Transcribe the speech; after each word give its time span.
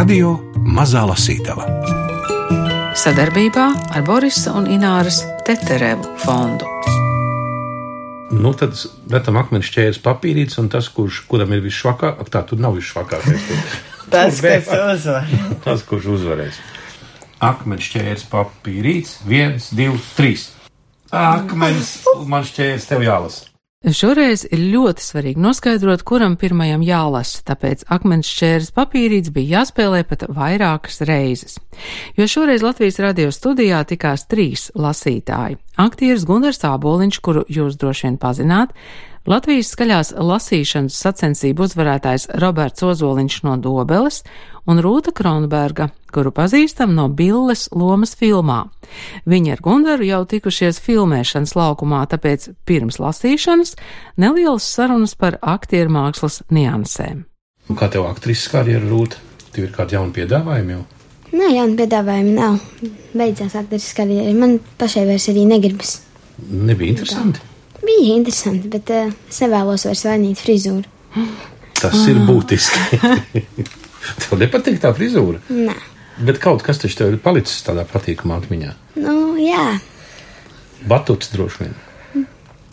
Radio 0.00 0.30
Mazā 0.64 1.02
Lasītava 1.04 1.66
sadarbībā 2.96 3.64
ar 3.92 4.04
Borisa 4.06 4.54
un 4.56 4.64
Ināras 4.72 5.18
Teterevu 5.44 6.14
fondu. 6.22 6.64
Nu, 8.32 8.54
tad 8.56 8.80
metam 9.12 9.36
akmeni 9.42 9.66
šķērs 9.66 10.00
papīrītis, 10.00 10.56
un 10.62 10.70
tas, 10.72 10.88
kurš, 10.94 11.18
kuram 11.28 11.52
ir 11.52 11.60
visšvakāk, 11.66 12.22
tā 12.32 12.40
tur 12.48 12.62
nav 12.64 12.78
visšvakākais. 12.78 13.44
tas, 14.14 14.40
kas 14.40 14.72
uzvar. 14.78 15.28
tas, 15.66 15.84
kurš 15.90 16.08
uzvarēs. 16.16 16.62
Akmeni 17.50 17.84
šķērs 17.90 18.24
papīrītis, 18.32 19.18
viens, 19.28 19.68
divi, 19.76 20.00
trīs. 20.16 20.48
Akmens, 21.12 21.98
man 22.24 22.48
šķērs 22.48 22.88
tev 22.88 23.04
jālasa. 23.04 23.49
Šoreiz 23.80 24.42
ir 24.44 24.60
ļoti 24.74 25.00
svarīgi 25.00 25.40
noskaidrot, 25.40 26.02
kuram 26.04 26.34
pirmajam 26.36 26.82
jālasa, 26.84 27.38
tāpēc 27.48 27.86
akmens 27.88 28.28
šķērs 28.28 28.74
papīrīts 28.76 29.32
bija 29.32 29.62
jāspēlē 29.62 30.02
pat 30.04 30.26
vairākas 30.28 31.00
reizes. 31.08 31.56
Jo 32.12 32.26
šoreiz 32.28 32.60
Latvijas 32.60 33.00
radio 33.00 33.30
studijā 33.32 33.80
tikās 33.88 34.26
trīs 34.28 34.66
lasītāji- 34.76 35.56
aktieris 35.86 36.28
Gunārs 36.28 36.60
Āboliņš, 36.60 37.20
kuru 37.24 37.46
jūs 37.48 37.80
droši 37.80 38.10
vien 38.10 38.18
pazināt, 38.20 38.76
Latvijas 39.28 39.68
skaļās 39.74 40.14
lasīšanas 40.16 40.94
sacensību 40.96 41.66
uzvarētājs 41.66 42.24
Roberts 42.40 42.80
Ozoliņš 42.80 43.34
no 43.44 43.58
Dobeles 43.60 44.22
un 44.64 44.80
Rūta 44.80 45.12
Kronberga, 45.12 45.90
kuru 46.08 46.32
pazīstam 46.32 46.94
no 46.96 47.04
Billes 47.12 47.66
lomas 47.76 48.14
filmā. 48.16 48.62
Viņi 49.28 49.52
ar 49.52 49.60
Gundaru 49.66 50.08
jau 50.08 50.22
tikušies 50.30 50.80
filmēšanas 50.86 51.52
laukumā, 51.52 52.06
tāpēc 52.08 52.48
pirms 52.64 52.96
lasīšanas 53.02 53.74
nelielas 54.16 54.64
sarunas 54.64 55.12
par 55.20 55.36
aktieru 55.42 55.92
mākslas 55.98 56.40
niansēm. 56.48 57.26
Un 57.68 57.76
kā 57.76 57.90
tev 57.92 58.08
aktrises 58.08 58.48
karjera 58.48 58.88
rūta? 58.88 59.20
Tev 59.52 59.66
ir 59.66 59.76
kādi 59.76 59.98
jauni 59.98 60.16
piedāvājumi 60.16 60.76
jau? 60.78 60.86
Nē, 61.36 61.52
jaunu 61.58 61.76
piedāvājumu 61.76 62.32
nav. 62.40 62.56
Beidzās 63.12 63.52
aktrises 63.60 63.92
karjera. 64.00 64.32
Man 64.32 64.56
pašai 64.80 65.04
vairs 65.12 65.28
arī 65.28 65.44
negribas. 65.52 65.98
Nebija 66.40 66.96
interesanti. 66.96 67.49
Bija 67.90 68.16
interesanti, 68.16 68.70
bet 68.70 68.94
uh, 68.94 69.10
es 69.28 69.42
nevēlos 69.42 69.86
vairs 69.88 70.06
vainīt 70.06 70.40
frizūru. 70.40 70.86
Tas 71.80 72.06
ir 72.06 72.20
būtiski. 72.28 73.00
Tev 74.22 74.38
nepatīk 74.40 74.78
tā 74.82 74.92
frizūra? 74.96 75.42
Nē. 75.50 75.76
Bet 76.20 76.40
kaut 76.42 76.62
kas 76.64 76.80
taču 76.80 76.98
tev 76.98 77.14
ir 77.14 77.20
palicis 77.24 77.62
tādā 77.64 77.86
patīkamā 77.88 78.40
atmiņā. 78.42 78.72
Nu, 79.00 79.14
jā. 79.40 79.78
Batuts 80.88 81.32
droši 81.32 81.64
vien. 81.64 81.78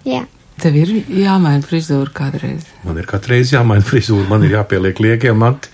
Jā. 0.07 0.25
Tev 0.57 0.73
ir 0.79 0.89
jāmaina 1.13 1.61
frizūra 1.61 2.09
kādreiz. 2.17 2.65
Man 2.83 2.97
ir 2.97 3.05
katru 3.07 3.35
reizi 3.35 3.53
jāmaina 3.53 3.85
frizūra, 3.85 4.25
man 4.31 4.43
ir 4.43 4.55
jāpieliek 4.55 4.99
liekie 5.03 5.33
mati, 5.37 5.69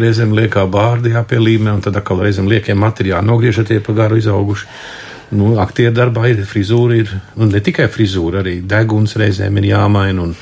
reizēm 0.00 0.32
liekā 0.38 0.64
bārdi 0.72 1.12
jāpielīmē, 1.12 1.74
un 1.76 1.82
tad 1.84 1.98
atkal 2.00 2.22
reizēm 2.24 2.48
liekie 2.48 2.74
mati 2.78 3.04
ir 3.04 3.12
jānogriež, 3.12 3.60
tie 3.68 3.78
pa 3.84 3.94
garu 3.98 4.16
izauguši. 4.22 4.70
Nu, 5.32 5.54
aktieru 5.62 5.94
darbā 5.96 6.26
ir 6.28 6.42
frizūra, 6.48 6.98
ir 7.00 7.12
nu, 7.40 7.48
ne 7.48 7.60
tikai 7.64 7.86
frizūra, 7.92 8.42
arī 8.42 8.58
deguns 8.68 9.16
reizēm 9.20 9.56
ir 9.62 9.70
jāmaina, 9.70 10.26
un 10.26 10.34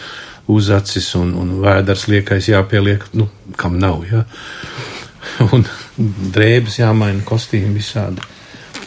uzacis 0.50 1.12
un, 1.18 1.30
un 1.38 1.52
vēders 1.62 2.08
liekais 2.10 2.50
jāpieliek, 2.50 3.04
nu, 3.18 3.28
kam 3.60 3.78
nav, 3.78 4.02
jā. 4.10 4.24
Un 5.52 5.66
drēbes 6.34 6.78
jāmaina, 6.80 7.20
kostīmi 7.28 7.74
visādi. 7.76 8.24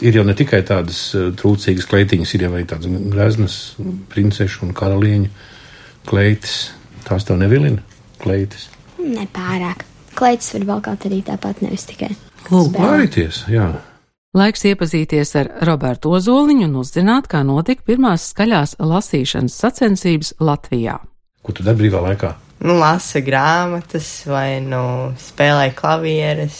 Ir 0.04 0.18
jau 0.18 0.24
ne 0.26 0.34
tikai 0.36 0.60
tādas 0.66 0.98
uh, 1.14 1.28
trūcīgas 1.38 1.86
kleitiņas, 1.88 2.34
ir 2.34 2.44
jau 2.46 2.50
arī 2.52 2.66
tādas 2.68 2.90
gleznas, 2.90 3.56
princešu 4.12 4.66
un 4.66 4.74
karalieņu 4.76 5.30
kleitas. 6.10 6.58
Tās 7.06 7.26
tev 7.28 7.38
nevilina 7.40 7.80
kleitas? 8.20 8.68
Nepārāk. 8.98 9.86
Kleitas 10.18 10.52
var 10.56 10.68
valkāt 10.74 11.08
arī 11.08 11.22
tāpat, 11.26 11.62
nevis 11.64 11.86
tikai. 11.90 12.10
Lūk, 12.50 12.74
Vārīties, 12.76 13.44
jā. 13.54 13.70
Laiks 14.34 14.64
iepazīties 14.66 15.30
ar 15.38 15.48
Robertu 15.62 16.10
Ozoliņu 16.16 16.64
un 16.66 16.72
uzzināt, 16.80 17.28
kā 17.30 17.44
notika 17.46 17.84
pirmās 17.86 18.24
skaļās 18.32 18.72
lasīšanas 18.82 19.54
sacensības 19.62 20.32
Latvijā. 20.42 20.96
Ko 21.46 21.54
tu 21.54 21.62
dari 21.62 21.78
brīvā 21.84 22.00
laikā? 22.02 22.32
Nu, 22.66 22.74
lasa 22.80 23.22
grāmatas 23.22 24.08
vai 24.26 24.58
nu 24.64 25.12
spēlē 25.22 25.68
klavieres. 25.78 26.56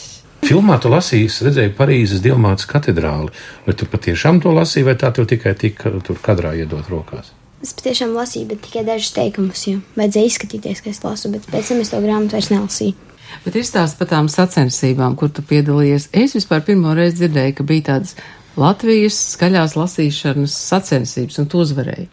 Filmā 0.46 0.76
tu 0.78 0.92
lasīji, 0.92 1.32
redzēji 1.48 1.72
Parīzes 1.74 2.22
Dilmātas 2.22 2.68
katedrāli. 2.70 3.34
Vai 3.66 3.74
tu 3.74 3.90
patiešām 3.90 4.38
to 4.44 4.54
lasīji, 4.54 4.86
vai 4.86 4.94
tā 5.00 5.10
tev 5.16 5.26
tikai 5.34 5.56
tika 5.58 5.90
tur 6.06 6.22
kadrā 6.22 6.54
iedot 6.54 6.86
rokās? 6.92 7.32
Es 7.64 7.74
patiešām 7.74 8.14
lasīju, 8.14 8.52
bet 8.52 8.62
tikai 8.68 8.84
dažus 8.86 9.10
teikumus, 9.18 9.66
jo 9.66 9.80
vajadzēja 9.98 10.30
izskatīties, 10.30 10.84
ka 10.84 10.94
es 10.94 11.02
lasu, 11.02 11.32
bet 11.34 11.50
pēc 11.50 11.72
tam 11.72 11.82
es 11.82 11.90
to 11.90 11.98
grāmatu 12.06 12.38
vairs 12.38 12.52
nelasīju. 12.54 13.13
Bet 13.44 13.58
ir 13.58 13.66
stāsts 13.66 13.98
par 13.98 14.10
tām 14.12 14.30
sacensībām, 14.32 15.16
kur 15.18 15.32
tu 15.34 15.44
piedalījies. 15.46 16.10
Es 16.14 16.36
vispār 16.38 16.62
pirmo 16.66 16.94
reizi 16.96 17.22
dzirdēju, 17.22 17.56
ka 17.58 17.66
bija 17.68 17.88
tādas 17.90 18.14
Latvijas 18.60 19.18
skaļās 19.34 19.74
lasīšanas 19.74 20.54
sacensības, 20.70 21.40
un 21.42 21.50
tu 21.50 21.64
uzvarēji. 21.64 22.08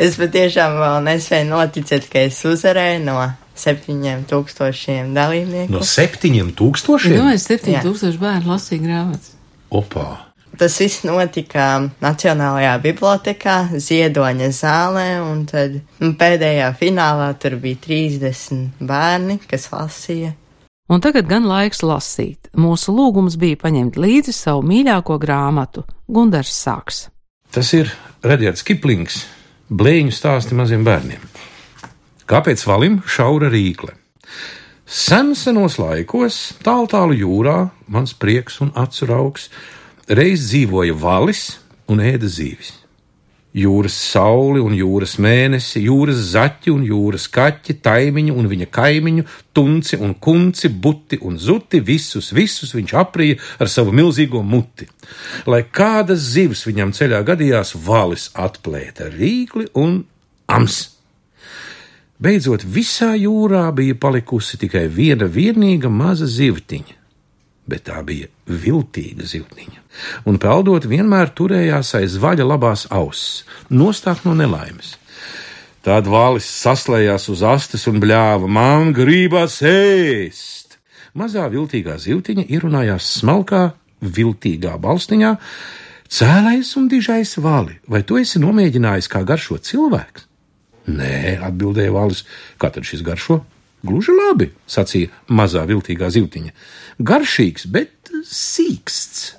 Es 0.00 0.16
patiešām 0.16 0.78
vēl 0.80 0.98
nespēju 1.04 1.50
noticēt, 1.50 2.08
ka 2.08 2.24
es 2.30 2.40
uzvarēju 2.48 3.04
no 3.04 3.18
septiņiem 3.58 4.24
tūkstošiem 4.30 5.12
dalībnieku. 5.16 5.72
No 5.74 5.84
septiņiem 5.84 6.52
tūkstošiem? 6.56 7.18
Domāju, 7.20 7.44
septiņi 7.44 7.84
tūkstoši 7.84 8.22
bērnu 8.22 8.54
lasīja 8.54 8.84
grāmatas. 8.86 9.34
Opā! 9.72 10.10
Tas 10.58 10.74
viss 10.82 11.00
notika 11.08 11.66
Nacionālajā 12.04 12.74
bibliotekā, 12.84 13.54
Ziedoņa 13.80 14.50
zālē, 14.52 15.06
un 15.24 15.46
tad 15.48 15.78
nu, 16.02 16.12
pēdējā 16.20 16.68
finālā 16.76 17.30
tur 17.40 17.56
bija 17.60 17.80
30 17.86 18.84
bērni, 18.84 19.38
kas 19.48 19.70
lasīja. 19.72 20.34
Un 20.92 21.00
tagad 21.00 21.24
gan 21.24 21.46
laiks 21.48 21.80
lasīt. 21.80 22.50
Mūsu 22.52 22.92
lūgums 22.92 23.38
bija 23.40 23.56
paņemt 23.62 23.96
līdzi 23.96 24.34
savu 24.36 24.60
mīļāko 24.68 25.16
grāmatu- 25.22 25.86
Gundars 26.14 26.52
Sāks. 26.52 27.06
Tas 27.50 27.72
ir 27.72 27.88
Redjards 28.22 28.62
Kiplings, 28.62 29.24
blēņu 29.72 30.12
stāsti 30.12 30.52
maziem 30.52 30.84
bērniem. 30.84 31.22
Kāpēc 32.28 32.66
valim 32.66 33.02
šaura 33.06 33.48
rīkle? 33.48 33.94
Sen 34.84 35.34
senos 35.34 35.78
laikos, 35.78 36.52
tālu 36.62 36.86
tālu 36.86 37.16
jūrā, 37.16 37.70
mans 37.88 38.12
prieks 38.12 38.60
un 38.60 38.70
acu 38.76 39.08
augs, 39.08 39.48
reiz 40.08 40.50
dzīvoja 40.50 40.92
valis 40.92 41.58
un 41.88 41.98
ēda 42.00 42.28
zīvis 42.28 42.81
jūras 43.56 43.94
sauli 44.12 44.62
un 44.64 44.74
jūras 44.76 45.18
mēnesi, 45.20 45.82
jūras 45.84 46.20
zaķi 46.32 46.72
un 46.72 46.84
jūras 46.88 47.28
kaķi, 47.32 47.76
taimiņu 47.84 48.36
un 48.38 48.48
viņa 48.48 48.68
kaimiņu, 48.72 49.26
tunci 49.52 49.98
un 50.00 50.14
kunci, 50.14 50.70
buti 50.72 51.18
un 51.20 51.36
zuti, 51.38 51.82
visus, 51.84 52.32
visus 52.32 52.72
viņš 52.76 52.94
aprīja 53.02 53.40
ar 53.60 53.68
savu 53.72 53.92
milzīgo 53.96 54.42
muti. 54.42 54.88
Lai 55.46 55.62
kādas 55.68 56.24
zivs 56.32 56.64
viņam 56.68 56.94
ceļā 56.96 57.20
gadījās, 57.28 57.76
valis 57.76 58.30
atplēta 58.32 59.10
rīkli 59.12 59.68
un 59.76 60.02
ams. 60.48 60.80
Beidzot, 62.22 62.62
visā 62.62 63.12
jūrā 63.18 63.66
bija 63.74 63.98
palikusi 63.98 64.60
tikai 64.60 64.86
viena 64.86 65.26
vienīga 65.26 65.90
maza 65.90 66.28
zivtiņa 66.30 67.01
bet 67.68 67.86
tā 67.88 68.00
bija 68.06 68.28
viltīga 68.46 69.26
zivtiņa, 69.28 69.82
un 70.28 70.38
peldot 70.42 70.86
vienmēr 70.88 71.32
turējās 71.36 71.94
aiz 72.00 72.16
vaļa 72.22 72.46
labās 72.48 72.86
auss, 72.90 73.44
nostāk 73.70 74.24
no 74.26 74.34
nelaimes. 74.38 74.96
Tad 75.82 76.06
vālis 76.06 76.46
saslējās 76.46 77.26
uz 77.32 77.42
astes 77.42 77.88
un 77.90 77.98
bļāva: 78.02 78.46
Man 78.46 78.92
gribas 78.94 79.58
ēst! 79.66 80.78
Mazā 81.18 81.48
viltīgā 81.52 81.98
zivtiņa 82.00 82.46
ierunājās 82.48 83.08
smalkā, 83.18 83.64
viltīgā 84.00 84.76
balstiņā: 84.80 85.32
Cēlais 86.12 86.70
un 86.78 86.86
dižais 86.92 87.34
vāli, 87.40 87.80
vai 87.88 88.02
tu 88.06 88.20
esi 88.20 88.40
nomēģinājis, 88.42 89.10
kā 89.10 89.24
garšo 89.26 89.58
cilvēks? 89.58 90.28
Nē, 90.92 91.38
atbildēja 91.46 91.92
Vālis, 91.94 92.24
kā 92.58 92.70
tad 92.74 92.86
šis 92.86 93.04
garšo? 93.06 93.38
Gluži 93.82 94.14
labi, 94.14 94.50
sacīja 94.70 95.10
mazā 95.34 95.64
viltīgā 95.66 96.10
zivtiņa. 96.14 96.52
Garšīgs, 97.02 97.66
bet 97.72 98.12
sīksts. 98.28 99.32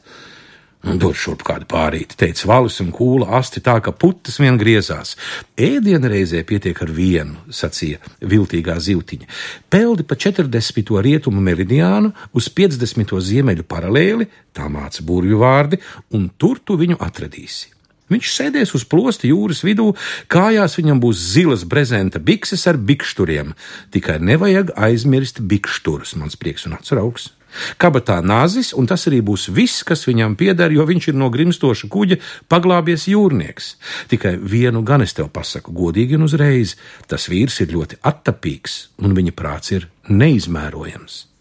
Dod 0.83 1.15
šurp 1.15 1.45
kādu 1.47 1.63
pārīti, 1.71 2.17
teica 2.19 2.49
Valis 2.49 2.81
un 2.83 2.89
kūla 2.91 3.29
asti 3.37 3.61
tā, 3.63 3.77
ka 3.79 3.93
putas 3.95 4.35
vien 4.43 4.57
griezās. 4.59 5.13
Ēdienu 5.55 6.09
reizē 6.11 6.41
pietiek 6.43 6.81
ar 6.83 6.91
vienu, 6.91 7.37
sacīja 7.47 8.01
viltīgā 8.19 8.75
zivtiņa. 8.83 9.29
Peldi 9.71 10.03
pa 10.03 10.17
40. 10.19 10.91
rietumu 11.07 11.39
meridiānu 11.45 12.11
uz 12.35 12.51
50. 12.51 13.15
ziemeļu 13.15 13.63
paralēli, 13.63 14.27
tā 14.51 14.67
māca 14.67 15.07
burvju 15.07 15.39
vārdi, 15.39 15.79
un 16.19 16.27
tur 16.35 16.59
tu 16.59 16.75
viņu 16.81 16.99
atradīsi. 16.99 17.72
Viņš 18.11 18.31
sēdēs 18.35 18.73
uz 18.75 18.83
plosta 18.89 19.29
jūras 19.29 19.63
vidū, 19.63 19.93
kājās 20.31 20.75
viņam 20.79 20.99
būs 21.03 21.21
zilas 21.35 21.63
brezenta 21.63 22.19
bikses 22.19 22.67
ar 22.67 22.77
bikšturiem. 22.77 23.53
Tikai 23.95 24.19
nevajag 24.19 24.73
aizmirst 24.75 25.39
bikšturus, 25.39 26.17
mans 26.19 26.35
prieks 26.39 26.67
un 26.67 26.75
atsrauks. 26.79 27.31
Kabatā 27.77 28.17
nāzis, 28.25 28.71
un 28.73 28.87
tas 28.89 29.05
arī 29.09 29.21
būs 29.25 29.47
viss, 29.53 29.83
kas 29.85 30.07
viņam 30.09 30.35
pieder, 30.39 30.73
jo 30.73 30.85
viņš 30.89 31.11
ir 31.11 31.19
no 31.19 31.29
grimstoša 31.33 31.89
kuģa 31.93 32.17
paglābies 32.49 33.05
jūrnieks. 33.11 33.75
Tikai 34.11 34.35
vienu 34.37 34.81
gan 34.85 35.05
es 35.05 35.13
tev 35.13 35.29
pasaku, 35.33 35.75
godīgi 35.75 36.17
un 36.17 36.25
uzreiz, 36.27 36.75
tas 37.07 37.29
vīrs 37.29 37.61
ir 37.61 37.75
ļoti 37.75 38.01
attapīgs, 38.01 38.79
un 39.05 39.13
viņa 39.17 39.37
prāts 39.37 39.75
ir 39.77 39.87
neizmērojams. 40.09 41.32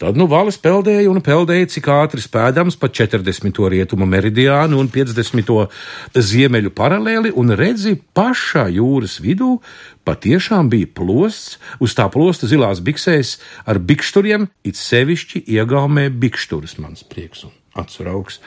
Tad 0.00 0.18
nu 0.18 0.28
valis 0.30 0.58
peldēja 0.62 1.10
un 1.10 1.22
peldēja, 1.24 1.68
cik 1.76 1.90
ātri 1.92 2.22
spēdams 2.24 2.78
pa 2.80 2.90
40. 2.92 3.60
rietumu 3.72 4.08
meridiānu 4.08 4.78
un 4.80 4.90
50. 4.92 5.52
ziemeļu 6.14 6.72
paralēli, 6.76 7.34
un 7.34 7.54
redzi, 7.58 7.96
pašā 8.16 8.66
jūras 8.76 9.18
vidū 9.24 9.56
patiešām 10.06 10.70
bija 10.70 10.88
plosts, 10.94 11.58
uz 11.82 11.96
tā 11.98 12.06
plosta 12.12 12.48
zilās 12.50 12.82
biksēs 12.84 13.36
ar 13.66 13.82
bikšturiem, 13.82 14.48
it 14.64 14.78
sevišķi 14.78 15.46
iegaumē 15.58 16.08
bikšturis, 16.14 16.78
mans 16.82 17.06
prieks 17.06 17.46
un 17.48 17.54
atsrauks. 17.76 18.40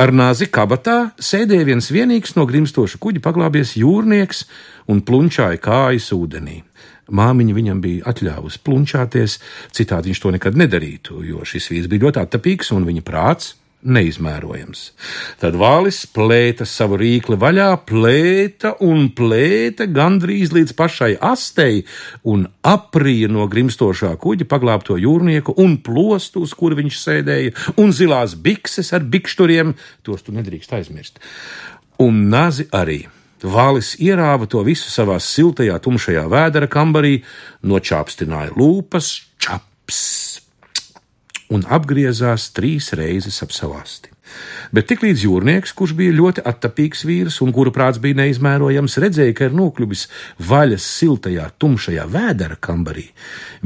Ar 0.00 0.14
nāzi 0.16 0.46
kabatā 0.48 1.10
sēdēja 1.20 1.66
viens 1.68 1.90
vienīgs 1.92 2.32
no 2.38 2.46
grimstoša 2.48 2.98
kuģa 3.02 3.20
paglābies 3.24 3.74
jūrnieks 3.76 4.46
un 4.88 5.02
plunčāja 5.04 5.60
kājas 5.60 6.08
ūdenī. 6.16 6.62
Māmiņa 7.10 7.56
viņam 7.56 7.80
bija 7.84 8.10
atļāvusi 8.10 8.62
plunčāties, 8.66 9.38
citādi 9.76 10.12
viņš 10.12 10.22
to 10.22 10.34
nekad 10.36 10.58
nedarītu, 10.58 11.22
jo 11.26 11.46
šis 11.46 11.70
vīrs 11.72 11.90
bija 11.90 12.08
ļoti 12.08 12.22
attapīgs 12.24 12.72
un 12.76 12.86
viņa 12.88 13.06
prāts 13.06 13.54
neizmērojams. 13.80 14.82
Tad 15.40 15.56
vālis 15.60 16.02
plēta 16.12 16.66
savu 16.68 16.98
rīkli 17.00 17.38
vaļā, 17.40 17.68
plēta 17.88 18.74
un 18.84 19.08
plēta 19.16 19.86
gandrīz 19.88 20.52
līdz 20.54 20.74
pašai 20.76 21.14
astei 21.24 21.84
un 22.28 22.46
aprīja 22.66 23.30
no 23.32 23.46
grimstošā 23.50 24.12
kuģa 24.20 24.48
paglābto 24.50 24.98
jūrnieku 25.00 25.56
un 25.62 25.78
plostu, 25.84 26.44
uz 26.44 26.52
kur 26.56 26.76
viņš 26.78 27.00
sēdēja, 27.00 27.54
un 27.80 27.94
zilās 27.96 28.36
bikses 28.36 28.92
ar 28.96 29.06
bikšturiem, 29.06 29.72
tos 30.04 30.26
tu 30.26 30.36
nedrīkst 30.36 30.76
aizmirst. 30.76 31.22
Un 32.00 32.28
nazi 32.32 32.68
arī. 32.72 33.02
Vālis 33.40 33.94
ierāva 33.96 34.48
to 34.50 34.60
visu 34.66 34.90
savā 34.92 35.16
siltajā, 35.22 35.78
tumšajā 35.80 36.26
vēdera 36.28 36.68
kambarī, 36.68 37.22
nočāpstināja 37.64 38.52
lūpas, 38.58 39.14
čaps 39.40 40.00
un 41.50 41.64
apgriezās 41.66 42.50
trīs 42.54 42.92
reizes 42.98 43.40
ap 43.42 43.54
savu 43.56 43.78
asti. 43.80 44.09
Bet 44.70 44.86
tiklīdz 44.86 45.24
jūrnieks, 45.26 45.72
kurš 45.74 45.96
bija 45.98 46.14
ļoti 46.14 46.44
attapīgs 46.46 47.02
vīrs 47.08 47.40
un 47.42 47.50
kura 47.54 47.72
prāts 47.74 47.98
bija 48.02 48.20
neizmērojams, 48.20 48.98
redzēja, 49.02 49.34
ka 49.34 49.48
ir 49.48 49.56
nokļuvis 49.58 50.04
vaļas 50.46 50.84
siltajā, 50.86 51.48
tumšajā 51.58 52.04
vēdera 52.10 52.58
kambarī, 52.62 53.08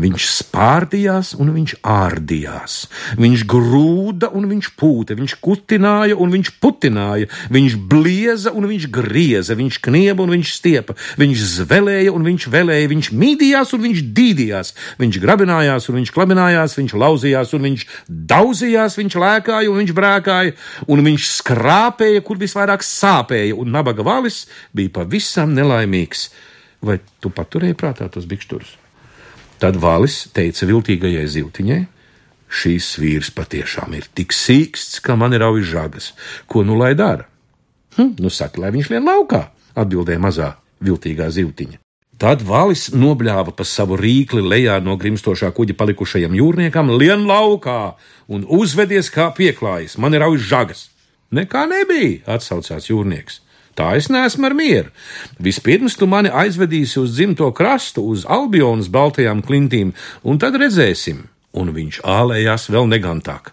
viņš 0.00 0.28
spārdījās 0.32 1.34
un 1.36 1.52
viņš 1.58 1.74
ārdījās. 1.84 2.76
Viņš 3.20 3.44
grūda 3.52 4.30
un 4.32 4.48
viņš 4.48 4.70
pūta, 4.80 5.16
viņš 5.18 5.36
kutināja 5.44 6.16
un 6.16 6.32
viņš 6.32 6.52
putināja, 6.64 7.28
viņš 7.52 7.76
blieza 7.90 8.54
un 8.56 8.68
viņš 8.70 8.88
grieza, 8.94 9.58
viņš 9.60 9.80
knieba 9.84 10.24
un 10.24 10.32
viņš 10.38 10.54
stiepa, 10.56 10.96
viņš 11.20 11.44
zvelēja 11.58 12.16
un 12.16 12.24
viņš 12.30 12.48
velēja, 12.54 12.90
viņš 12.94 13.12
mīdījās 13.12 13.76
un 13.76 13.84
viņš 13.90 14.02
dīdījās, 14.16 14.72
viņš 15.04 15.20
grabinājās 15.20 15.90
un 15.90 16.00
viņš 16.00 16.14
klabinājās, 16.16 16.78
viņš 16.80 16.96
lauzījās 17.04 17.54
un 17.56 17.68
viņš 17.68 17.86
daudzījās, 18.08 18.98
viņš 19.02 19.20
lēkāja 19.20 19.68
un 19.68 19.82
viņš 19.82 19.94
brēkāja 20.00 20.53
un 20.90 21.04
viņš 21.06 21.28
skrāpēja, 21.40 22.22
kur 22.26 22.40
visvairāk 22.40 22.84
sāpēja, 22.86 23.56
un 23.58 23.72
nabaga 23.74 24.06
valis 24.06 24.44
bija 24.74 24.92
pavisam 25.00 25.54
nelaimīgs. 25.56 26.28
Vai 26.84 26.98
tu 27.20 27.32
paturēji 27.32 27.78
prātā 27.80 28.10
tos 28.12 28.26
bikšturus? 28.28 28.74
Tad 29.62 29.78
valis 29.80 30.24
teica 30.36 30.66
viltīgajai 30.68 31.26
zivtiņai: 31.36 31.82
Šīs 32.54 32.90
vīrs 33.00 33.30
patiešām 33.34 33.94
ir 33.98 34.10
tik 34.14 34.34
sīksts, 34.36 35.00
ka 35.02 35.16
man 35.18 35.34
ir 35.34 35.46
aujas 35.46 35.70
žagas. 35.70 36.10
Ko 36.46 36.62
nu 36.66 36.76
lai 36.78 36.92
dara? 36.98 37.26
Hm, 37.96 38.16
nu 38.18 38.30
saka, 38.30 38.60
lai 38.60 38.74
viņš 38.74 38.90
lien 38.92 39.06
laukā, 39.06 39.46
atbildēja 39.78 40.22
mazā 40.22 40.50
viltīgā 40.84 41.30
zivtiņa. 41.30 41.83
Tad 42.24 42.40
valis 42.40 42.86
nobļāva 42.96 43.52
pa 43.52 43.66
savu 43.68 43.98
rīkli 44.00 44.40
lejā 44.40 44.78
no 44.80 44.94
grimstošā 44.96 45.50
kuģa 45.52 45.74
palikušajam 45.76 46.32
jūrniekam, 46.38 46.94
lien 46.96 47.26
laukā 47.28 47.98
un 48.32 48.46
uzvedies 48.48 49.10
kā 49.12 49.26
pieklājis. 49.36 49.98
Man 50.00 50.16
ir 50.16 50.24
auž 50.24 50.46
žagas. 50.48 50.86
Nekā 51.36 51.66
nebija, 51.68 52.22
atsaucās 52.38 52.88
jūrnieks. 52.88 53.42
Tā 53.76 53.90
es 53.98 54.08
neesmu 54.08 54.48
ar 54.48 54.56
mieru. 54.56 54.94
Vispirms 55.36 55.98
tu 56.00 56.08
mani 56.08 56.32
aizvedīsi 56.32 56.96
uz 57.02 57.12
dzimto 57.12 57.50
krastu, 57.52 58.06
uz 58.08 58.24
Albionas 58.24 58.88
baltajām 58.88 59.44
klintīm, 59.44 59.92
un 60.24 60.40
tad 60.40 60.56
redzēsim. 60.56 61.26
Un 61.52 61.76
viņš 61.76 62.00
ālējās 62.08 62.70
vēl 62.72 62.88
negantāk. 62.88 63.52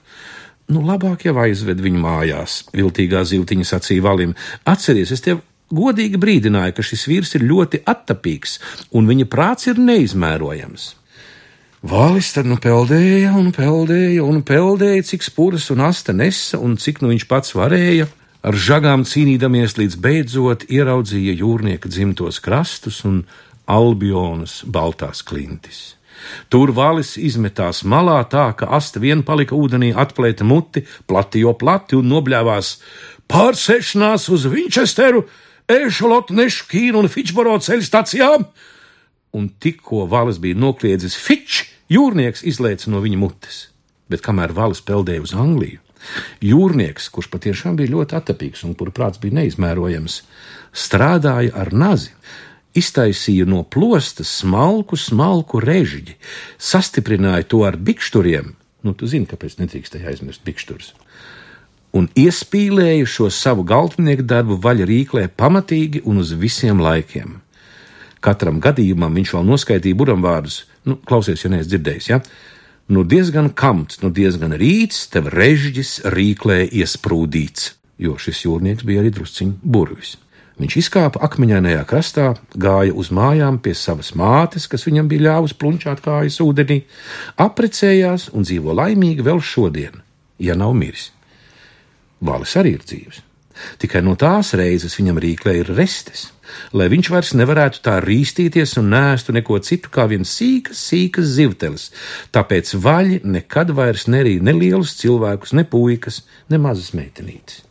Nu, 0.72 0.80
labāk 0.88 1.28
jau 1.28 1.36
aizved 1.44 1.84
viņu 1.84 2.00
mājās, 2.08 2.62
viltīgā 2.72 3.28
zīltiņa 3.28 3.68
sacīja 3.68 4.08
valim. 4.08 4.38
Atceries, 4.64 5.12
es 5.12 5.28
tev 5.28 5.44
godīgi 5.76 6.20
brīdināja, 6.22 6.76
ka 6.78 6.86
šis 6.86 7.08
vīrs 7.10 7.36
ir 7.40 7.48
ļoti 7.50 7.84
attapīgs 7.90 8.58
un 8.96 9.10
viņa 9.10 9.28
prāts 9.32 9.70
ir 9.72 9.82
neizmērojams. 9.82 10.96
Vālis 11.82 12.28
tad 12.36 12.46
nu 12.46 12.60
peldēja 12.62 13.32
un 13.34 13.50
peldēja 13.56 14.22
un 14.22 14.44
peldēja, 14.46 15.02
cik 15.02 15.24
spuras 15.26 15.72
un 15.74 15.82
asta 15.82 16.14
nesa 16.14 16.60
un 16.62 16.76
cik 16.78 17.02
nu 17.02 17.10
viņš 17.10 17.26
pats 17.30 17.56
varēja, 17.58 18.06
ar 18.46 18.58
žagām 18.58 19.02
cīnīdamies 19.06 19.80
līdz 19.80 19.98
beidzot 20.04 20.68
ieraudzīja 20.70 21.34
jūrnieka 21.40 21.90
dzimtos 21.90 22.38
krastus 22.44 23.02
un 23.10 23.24
albionas 23.66 24.62
baltās 24.66 25.26
klintis. 25.26 25.96
Tur 26.54 26.70
valis 26.78 27.16
izmetās 27.18 27.82
malā 27.82 28.20
tā, 28.30 28.52
ka 28.58 28.70
asta 28.78 29.02
vien 29.02 29.24
palika 29.26 29.58
ūdenī, 29.58 29.92
atplēta 29.98 30.46
muti, 30.46 30.84
plati 31.10 31.42
jo 31.42 31.56
plati 31.58 31.98
un 31.98 32.12
nobļāvās 32.12 32.76
pārsēšanās 33.32 34.28
uz 34.30 34.46
Vinčesteru, 34.52 35.24
ešalotu 35.72 36.36
nešu 36.38 36.68
kīnu 36.72 37.02
un 37.02 37.10
Fičboro 37.12 37.58
ceļu 37.62 37.86
stacijām, 37.86 38.46
un 39.38 39.50
tikko 39.64 40.06
valis 40.12 40.40
bija 40.44 40.60
nokliedzis 40.60 41.18
Fič, 41.20 41.64
jūrnieks 41.92 42.46
izlēca 42.48 42.92
no 42.92 43.02
viņa 43.04 43.20
mutes. 43.22 43.68
Bet 44.12 44.24
kamēr 44.26 44.54
valis 44.56 44.84
peldēja 44.84 45.24
uz 45.24 45.34
Angliju, 45.38 45.80
jūrnieks, 46.44 47.10
kurš 47.14 47.30
patiešām 47.32 47.78
bija 47.80 47.94
ļoti 47.94 48.18
attapīgs 48.20 48.66
un 48.68 48.76
kura 48.76 48.94
prāts 48.96 49.22
bija 49.22 49.40
neizmērojams, 49.40 50.22
strādāja 50.76 51.54
ar 51.64 51.72
nazi, 51.72 52.12
iztaisīja 52.76 53.48
no 53.48 53.64
plosta 53.64 54.26
smalku, 54.28 55.00
smalku 55.00 55.62
režiģi, 55.64 56.18
sastiprināja 56.60 57.48
to 57.52 57.64
ar 57.68 57.80
bikšturiem. 57.80 58.56
Nu, 58.82 58.96
tu 58.98 59.08
zini, 59.08 59.30
kāpēc 59.30 59.60
nedrīkstēja 59.62 60.12
aizmirst 60.12 60.44
bikšturus 60.48 60.94
un 61.98 62.08
iespīlēju 62.16 63.08
šo 63.10 63.30
savu 63.34 63.66
galvnieku 63.68 64.26
darbu 64.28 64.58
vaļa 64.64 64.88
rīklē 64.88 65.28
pamatīgi 65.38 66.04
un 66.08 66.22
uz 66.24 66.34
visiem 66.40 66.80
laikiem. 66.84 67.40
Katram 68.22 68.62
gadījumam 68.62 69.16
viņš 69.18 69.36
vēl 69.36 69.46
noskaitīja 69.50 69.98
buramvārdus, 69.98 70.64
nu, 70.86 70.98
klausies, 71.10 71.42
ja 71.44 71.52
neesi 71.52 71.72
dzirdējis, 71.74 72.10
ja? 72.12 72.22
Nu, 72.92 73.04
diezgan 73.08 73.50
kamts, 73.56 74.02
nu, 74.04 74.12
diezgan 74.14 74.54
rīts, 74.60 75.06
tev 75.12 75.30
režģis 75.32 76.02
rīklē 76.12 76.66
iesprūdīts, 76.70 77.72
jo 78.04 78.18
šis 78.20 78.44
jūrnieks 78.46 78.86
bija 78.88 79.04
arī 79.04 79.14
drusciņš 79.16 79.62
burvis. 79.64 80.18
Viņš 80.62 80.76
izkāpa 80.78 81.22
akmeņainajā 81.26 81.86
krastā, 81.90 82.26
gāja 82.54 82.94
uz 82.94 83.10
mājām 83.16 83.58
pie 83.64 83.74
savas 83.78 84.12
mātes, 84.20 84.68
kas 84.70 84.86
viņam 84.86 85.08
bija 85.10 85.26
ļāvusi 85.30 85.58
plunčāt 85.58 86.04
kājas 86.06 86.38
ūdenī, 86.44 86.82
aprecējās 87.42 88.28
un 88.36 88.46
dzīvo 88.46 88.76
laimīgi 88.78 89.26
vēl 89.26 89.42
šodien, 89.42 90.04
ja 90.38 90.54
nav 90.60 90.76
miris. 90.78 91.10
Valis 92.22 92.56
arī 92.60 92.76
ir 92.78 92.86
dzīves. 92.86 93.22
Tikai 93.82 94.02
no 94.06 94.16
tās 94.18 94.54
reizes 94.58 94.96
viņam 94.98 95.20
rīklē 95.22 95.56
ir 95.60 95.72
restes, 95.78 96.30
lai 96.74 96.88
viņš 96.92 97.10
vairs 97.14 97.34
nevarētu 97.38 97.82
tā 97.86 97.98
rīstīties 98.04 98.78
un 98.82 98.92
nēstu 98.94 99.36
neko 99.36 99.60
citu 99.66 99.92
kā 99.94 100.08
viens 100.10 100.32
sīkas, 100.38 100.80
sīkas 100.90 101.34
zivtelis. 101.36 101.90
Tāpēc 102.34 102.74
vaļi 102.82 103.22
nekad 103.38 103.74
vairs 103.78 104.08
nerīja 104.10 104.46
ne 104.48 104.56
lielus 104.58 104.96
cilvēkus, 105.02 105.54
ne 105.58 105.66
puikas, 105.68 106.24
ne 106.50 106.62
mazas 106.62 106.94
meitenītes. 106.98 107.62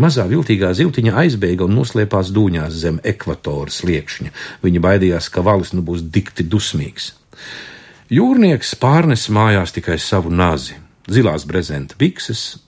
Mazā 0.00 0.24
viltīgā 0.28 0.70
zivtiņa 0.72 1.16
aizbēga 1.20 1.66
un 1.66 1.74
noslēpās 1.76 2.30
dūņās 2.32 2.76
zem 2.80 3.00
ekvatora 3.04 3.72
sliekšņa. 3.72 4.30
Viņa 4.64 4.80
baidījās, 4.80 5.28
ka 5.28 5.44
valis 5.44 5.74
nu 5.76 5.84
būs 5.84 6.04
dikti 6.14 6.46
dusmīgs. 6.48 7.12
Jūrnieks 8.12 8.74
pārnes 8.80 9.26
mājās 9.32 9.74
tikai 9.76 9.98
savu 10.00 10.32
nazi, 10.32 10.78
zilās 11.12 11.44
brezenta 11.48 11.96
bikses, 12.00 12.62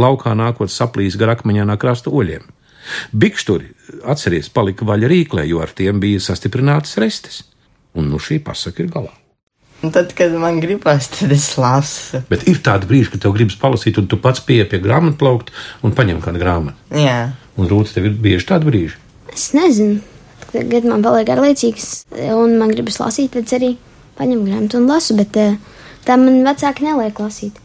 laukā 0.00 0.34
nākot 0.38 0.72
saplīs 0.72 1.18
gar 1.20 1.34
akmeņānā 1.36 1.76
krasta 1.80 2.12
oļiem. 2.12 2.46
Bikšturi, 3.12 3.72
atceries, 4.06 4.48
palika 4.52 4.86
vaļa 4.86 5.10
rīklē, 5.10 5.46
jo 5.50 5.62
ar 5.64 5.72
tiem 5.74 6.00
bija 6.02 6.22
sastiprinātas 6.22 6.98
restes. 7.02 7.42
Un 7.96 8.10
nu 8.12 8.20
šī 8.22 8.38
pasaka 8.44 8.84
ir 8.84 8.92
galā. 8.92 9.14
Un 9.84 9.92
tad, 9.92 10.12
kad 10.16 10.32
man 10.40 10.60
gribas, 10.60 11.08
tad 11.12 11.32
es 11.34 11.50
lasu. 11.60 12.22
Bet 12.30 12.46
ir 12.48 12.62
tādi 12.64 12.88
brīži, 12.88 13.10
kad 13.12 13.26
tev 13.26 13.34
gribas 13.36 13.58
palasīt, 13.60 13.98
un 14.00 14.08
tu 14.08 14.18
pats 14.20 14.40
pieeji 14.44 14.70
pie 14.70 14.80
grāmatas 14.84 15.18
plaukt 15.20 15.52
un 15.84 15.92
paņem 15.96 16.22
kādu 16.24 16.40
grāmatu. 16.40 16.96
Jā. 16.96 17.32
Un 17.60 17.68
rūtas 17.68 17.96
tev 17.96 18.08
ir 18.08 18.16
bieži 18.20 18.48
tādi 18.48 18.70
brīži. 18.70 18.96
Es 19.34 19.50
nezinu, 19.56 20.00
kad 20.48 20.88
man 20.88 21.04
paliek 21.04 21.28
garlaicīgs, 21.28 22.06
un 22.32 22.56
man 22.60 22.72
gribas 22.72 22.96
lasīt, 23.02 23.34
tad 23.36 23.48
es 23.48 23.56
arī 23.58 23.74
paņemu 24.16 24.48
grāmatu 24.48 24.80
un 24.80 24.88
lasu, 24.88 25.16
bet 25.18 25.36
eh, 25.40 25.58
tā 26.08 26.16
man 26.20 26.40
vecāki 26.46 26.86
neliek 26.86 27.20
lasīt. 27.20 27.60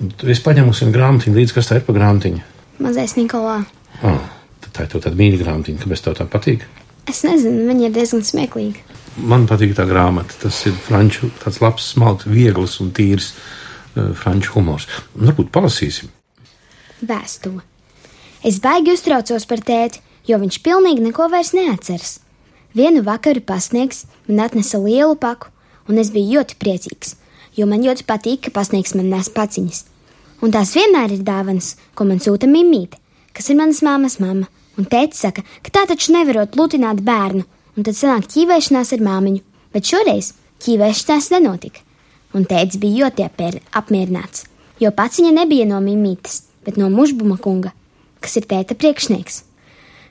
Es 0.00 0.40
paņēmu 0.40 0.72
vienu 0.72 0.94
grāmatiņu 0.94 1.36
līdzi, 1.36 1.54
kas 1.56 1.68
tā 1.68 1.80
ir 1.80 1.84
pa 1.84 1.92
grāmatiņu. 1.96 2.44
Mazais 2.80 3.16
Nikolā. 3.18 3.58
Oh, 4.00 4.20
tā 4.64 4.86
ir 4.86 4.92
tāda 4.94 5.12
mīļa 5.18 5.40
grāmatiņa, 5.42 5.82
kāpēc 5.82 6.04
tev 6.06 6.16
tā 6.16 6.26
patīk? 6.30 6.64
Es 7.10 7.20
nezinu, 7.26 7.66
viņa 7.68 7.88
ir 7.88 7.96
diezgan 7.96 8.24
smieklīga. 8.24 8.86
Man 9.20 9.44
patīk 9.50 9.74
tā 9.76 9.84
grāmata. 9.88 10.36
Tas 10.44 10.62
ir 10.70 10.76
franču, 10.86 11.28
tāds 11.42 11.60
labs, 11.60 11.90
smalks, 11.92 12.28
viegls 12.30 12.78
un 12.80 12.92
tīrs 12.96 13.32
uh, 13.34 14.12
franču 14.16 14.54
humors. 14.56 14.88
Varbūt 15.18 15.52
palasīsim. 15.52 16.08
Vēstule. 17.04 17.64
Es 18.46 18.60
baigi 18.64 18.94
uztraucos 18.94 19.44
par 19.48 19.60
tēti, 19.66 20.00
jo 20.28 20.40
viņš 20.40 20.60
pilnīgi 20.64 21.04
neko 21.04 21.28
vairs 21.32 21.52
neatceras. 21.56 22.18
Vienu 22.76 23.02
vakaru 23.04 23.42
pasniegs 23.44 24.06
man 24.28 24.46
atnesa 24.46 24.78
lielu 24.80 25.16
paku, 25.20 25.50
un 25.90 25.98
es 26.00 26.12
biju 26.14 26.38
ļoti 26.38 26.56
priecīgs, 26.62 27.16
jo 27.58 27.66
man 27.68 27.82
ļoti 27.84 28.06
patīk, 28.08 28.46
ka 28.46 28.54
pasniegs 28.60 28.94
man 28.94 29.10
nes 29.10 29.28
paciņas. 29.34 29.89
Un 30.40 30.52
tās 30.54 30.72
vienmēr 30.72 31.12
ir 31.12 31.24
dāvanas, 31.24 31.74
ko 31.92 32.06
man 32.08 32.20
sūta 32.24 32.48
mimīte, 32.48 32.96
kas 33.36 33.50
ir 33.52 33.58
manas 33.58 33.82
māmas 33.84 34.16
mamma, 34.22 34.48
un 34.80 34.86
tēti 34.88 35.18
saka, 35.18 35.44
ka 35.60 35.72
tā 35.74 35.82
taču 35.90 36.14
nevarot 36.14 36.56
lutināt 36.56 37.02
bērnu, 37.04 37.44
un 37.76 37.86
tad 37.86 37.96
sanāk 37.98 38.28
ķīvēšanās 38.32 38.94
ar 38.96 39.04
māmiņu, 39.04 39.42
bet 39.74 39.90
šoreiz 39.90 40.32
ķīvēšanās 40.64 41.28
nenotika. 41.34 41.84
Un 42.32 42.46
tētis 42.48 42.80
bija 42.80 43.04
ļoti 43.04 43.26
apmier, 43.26 43.58
apmierināts, 43.76 44.46
jo 44.80 44.92
paciņa 44.96 45.32
nebija 45.42 45.66
no 45.68 45.80
mimītes, 45.84 46.44
bet 46.64 46.78
no 46.80 46.88
mužbuma 46.92 47.36
kunga, 47.42 47.74
kas 48.24 48.38
ir 48.40 48.46
tēta 48.48 48.76
priekšnieks. 48.78 49.42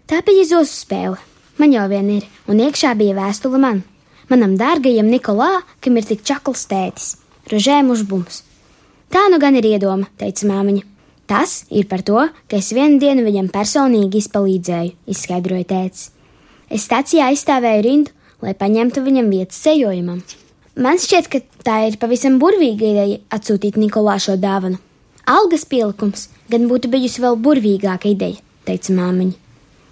Tā 0.10 0.20
bija 0.28 0.46
zosu 0.52 0.76
spēle, 0.84 1.18
man 1.58 1.74
jau 1.74 1.88
vien 1.90 2.12
ir, 2.20 2.28
un 2.50 2.62
iekšā 2.62 2.94
bija 3.00 3.16
vēstule 3.18 3.62
man, 3.62 3.82
manam 4.30 4.54
dārgajam 4.60 5.10
Nikolā, 5.10 5.64
kam 5.82 5.98
ir 5.98 6.06
tik 6.06 6.22
čakls 6.28 6.68
tētis, 6.70 7.16
Rožē 7.50 7.80
mužbums. 7.82 8.44
Tā 9.10 9.26
nu 9.34 9.40
gan 9.42 9.58
ir 9.58 9.66
iedoma, 9.66 10.06
teica 10.22 10.46
māmiņa. 10.46 10.86
Tas 11.30 11.64
ir 11.70 11.86
par 11.90 12.02
to, 12.06 12.22
ka 12.50 12.58
es 12.58 12.72
vienu 12.74 12.98
dienu 13.02 13.24
viņam 13.26 13.50
personīgi 13.54 14.22
izpalīdzēju, 14.24 14.94
izskaidroja 15.14 15.66
tēvs. 15.70 16.04
Es 16.70 16.86
stācijā 16.86 17.30
aizstāvēju 17.30 17.84
rindu, 17.86 18.14
lai 18.46 18.54
paņemtu 18.58 19.02
viņam 19.06 19.32
vietas 19.34 19.60
ceļojumam. 19.66 20.22
Man 20.80 21.02
šķiet, 21.02 21.28
ka 21.30 21.42
tā 21.66 21.80
ir 21.90 21.98
pavisam 22.02 22.38
burvīga 22.42 22.86
ideja 22.94 23.20
atsūtīt 23.34 23.78
Nikolā 23.82 24.20
šo 24.22 24.38
dāvanu. 24.42 24.78
Algas 25.30 25.66
pielikums 25.70 26.30
gan 26.50 26.70
būtu 26.70 26.90
bijusi 26.94 27.22
vēl 27.26 27.38
burvīgāka 27.42 28.14
ideja, 28.14 28.42
teica 28.66 28.94
māmiņa. 28.98 29.36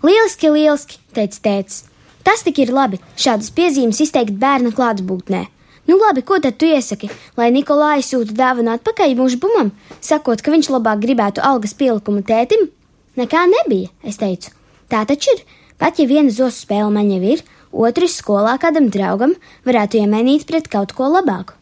Lieliski, 0.06 0.54
lieliski, 0.54 1.02
teica 1.18 1.44
tēvs. 1.50 1.84
Tas 2.26 2.46
tik 2.46 2.62
ir 2.62 2.74
labi, 2.74 3.02
šādas 3.18 3.50
piezīmes 3.54 4.02
izteikt 4.06 4.38
bērna 4.38 4.74
klātbūtnē. 4.78 5.48
Nu, 5.88 5.96
labi, 5.96 6.22
ko 6.22 6.40
tad 6.44 6.58
tu 6.60 6.68
iesaki? 6.68 7.08
Lai 7.40 7.48
Nikolai 7.56 8.02
sūta 8.04 8.36
dāvanu 8.36 8.74
atpakaļ 8.76 9.14
mūža 9.16 9.40
bumam, 9.40 9.72
sakot, 10.04 10.42
ka 10.44 10.52
viņš 10.52 10.68
labāk 10.74 11.00
gribētu 11.06 11.40
algas 11.40 11.76
pielikumu 11.80 12.26
tētim? 12.28 12.68
Nekā 13.18 13.46
nebija, 13.48 13.88
es 14.04 14.20
teicu. 14.20 14.52
Tā 14.92 15.06
taču 15.08 15.32
ir. 15.36 15.46
Pat 15.80 16.00
ja 16.02 16.08
viena 16.10 16.34
zosu 16.34 16.66
spēle 16.66 16.92
man 16.92 17.08
jau 17.14 17.22
ir, 17.24 17.44
otrs 17.72 18.20
skolā 18.20 18.58
kādam 18.60 18.92
draugam 18.92 19.38
varētu 19.68 20.02
iemainīt 20.02 20.48
pret 20.50 20.68
kaut 20.74 20.92
ko 20.98 21.08
labāku. 21.14 21.56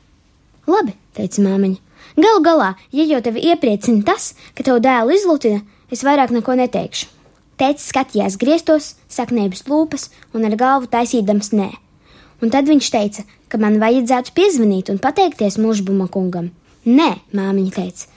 Labi, 0.65 0.95
teica 1.13 1.45
māmiņa. 1.45 1.81
Galu 2.15 2.41
galā, 2.41 2.73
ja 2.95 3.05
jau 3.05 3.21
tevi 3.21 3.45
iepriecina 3.51 4.05
tas, 4.07 4.33
ka 4.55 4.65
tev 4.65 4.79
dēlu 4.81 5.13
izlutina, 5.13 5.61
es 5.91 6.01
vairāk 6.07 6.33
neko 6.33 6.57
neteikšu. 6.57 7.11
Tēcis 7.59 7.91
skatījās 7.91 8.39
griestos, 8.41 8.93
saknēbas 9.11 9.67
lūpas 9.69 10.09
un 10.33 10.47
ar 10.47 10.57
galvu 10.59 10.89
taisīdams 10.91 11.53
nē. 11.55 11.69
Un 12.43 12.51
tad 12.51 12.67
viņš 12.67 12.89
teica, 12.91 13.23
ka 13.47 13.59
man 13.61 13.79
vajadzētu 13.79 14.33
piezvanīt 14.35 14.91
un 14.91 14.99
pateikties 15.03 15.59
mūžbuma 15.61 16.09
kungam. 16.11 16.51
Nē, 16.85 17.11
māmiņa 17.35 17.75
teica, 17.75 18.09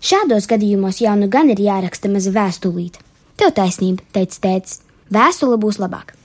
šādos 0.00 0.48
gadījumos 0.50 1.02
jau 1.04 1.14
nu 1.18 1.28
gan 1.30 1.52
ir 1.52 1.60
jāraksta 1.62 2.10
maza 2.12 2.32
vēstulīte. 2.34 3.02
Tev 3.36 3.52
taisnība, 3.56 4.02
teica 4.16 4.40
tēvs, 4.46 4.80
vēstule 5.12 5.58
būs 5.60 5.78
labāka. 5.82 6.16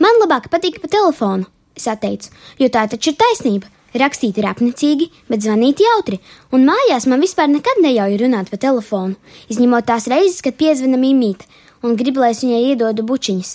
Man 0.00 0.16
labāk 0.22 0.48
patīk 0.50 0.80
pa 0.82 0.88
telefonu, 0.90 1.46
es 1.76 1.86
atteicu, 1.90 2.32
jo 2.58 2.70
tā 2.72 2.86
taču 2.90 3.12
ir 3.12 3.20
taisnība. 3.20 3.70
Rakstīt 3.94 4.40
ir 4.40 4.48
apnicīgi, 4.50 5.06
bet 5.30 5.44
zvanīt 5.44 5.78
jautri, 5.78 6.16
un 6.50 6.64
mājās 6.66 7.04
man 7.06 7.22
vispār 7.22 7.46
nekad 7.52 7.78
neļauj 7.84 8.16
runāt 8.24 8.50
pa 8.50 8.58
telefonu, 8.58 9.14
izņemot 9.46 9.86
tās 9.86 10.08
reizes, 10.10 10.40
kad 10.42 10.58
piezvana 10.58 10.98
mimīte 10.98 11.46
un 11.84 11.94
grib, 12.00 12.18
lai 12.18 12.32
es 12.34 12.42
viņai 12.42 12.62
iedodu 12.72 13.04
bučiņas. 13.06 13.52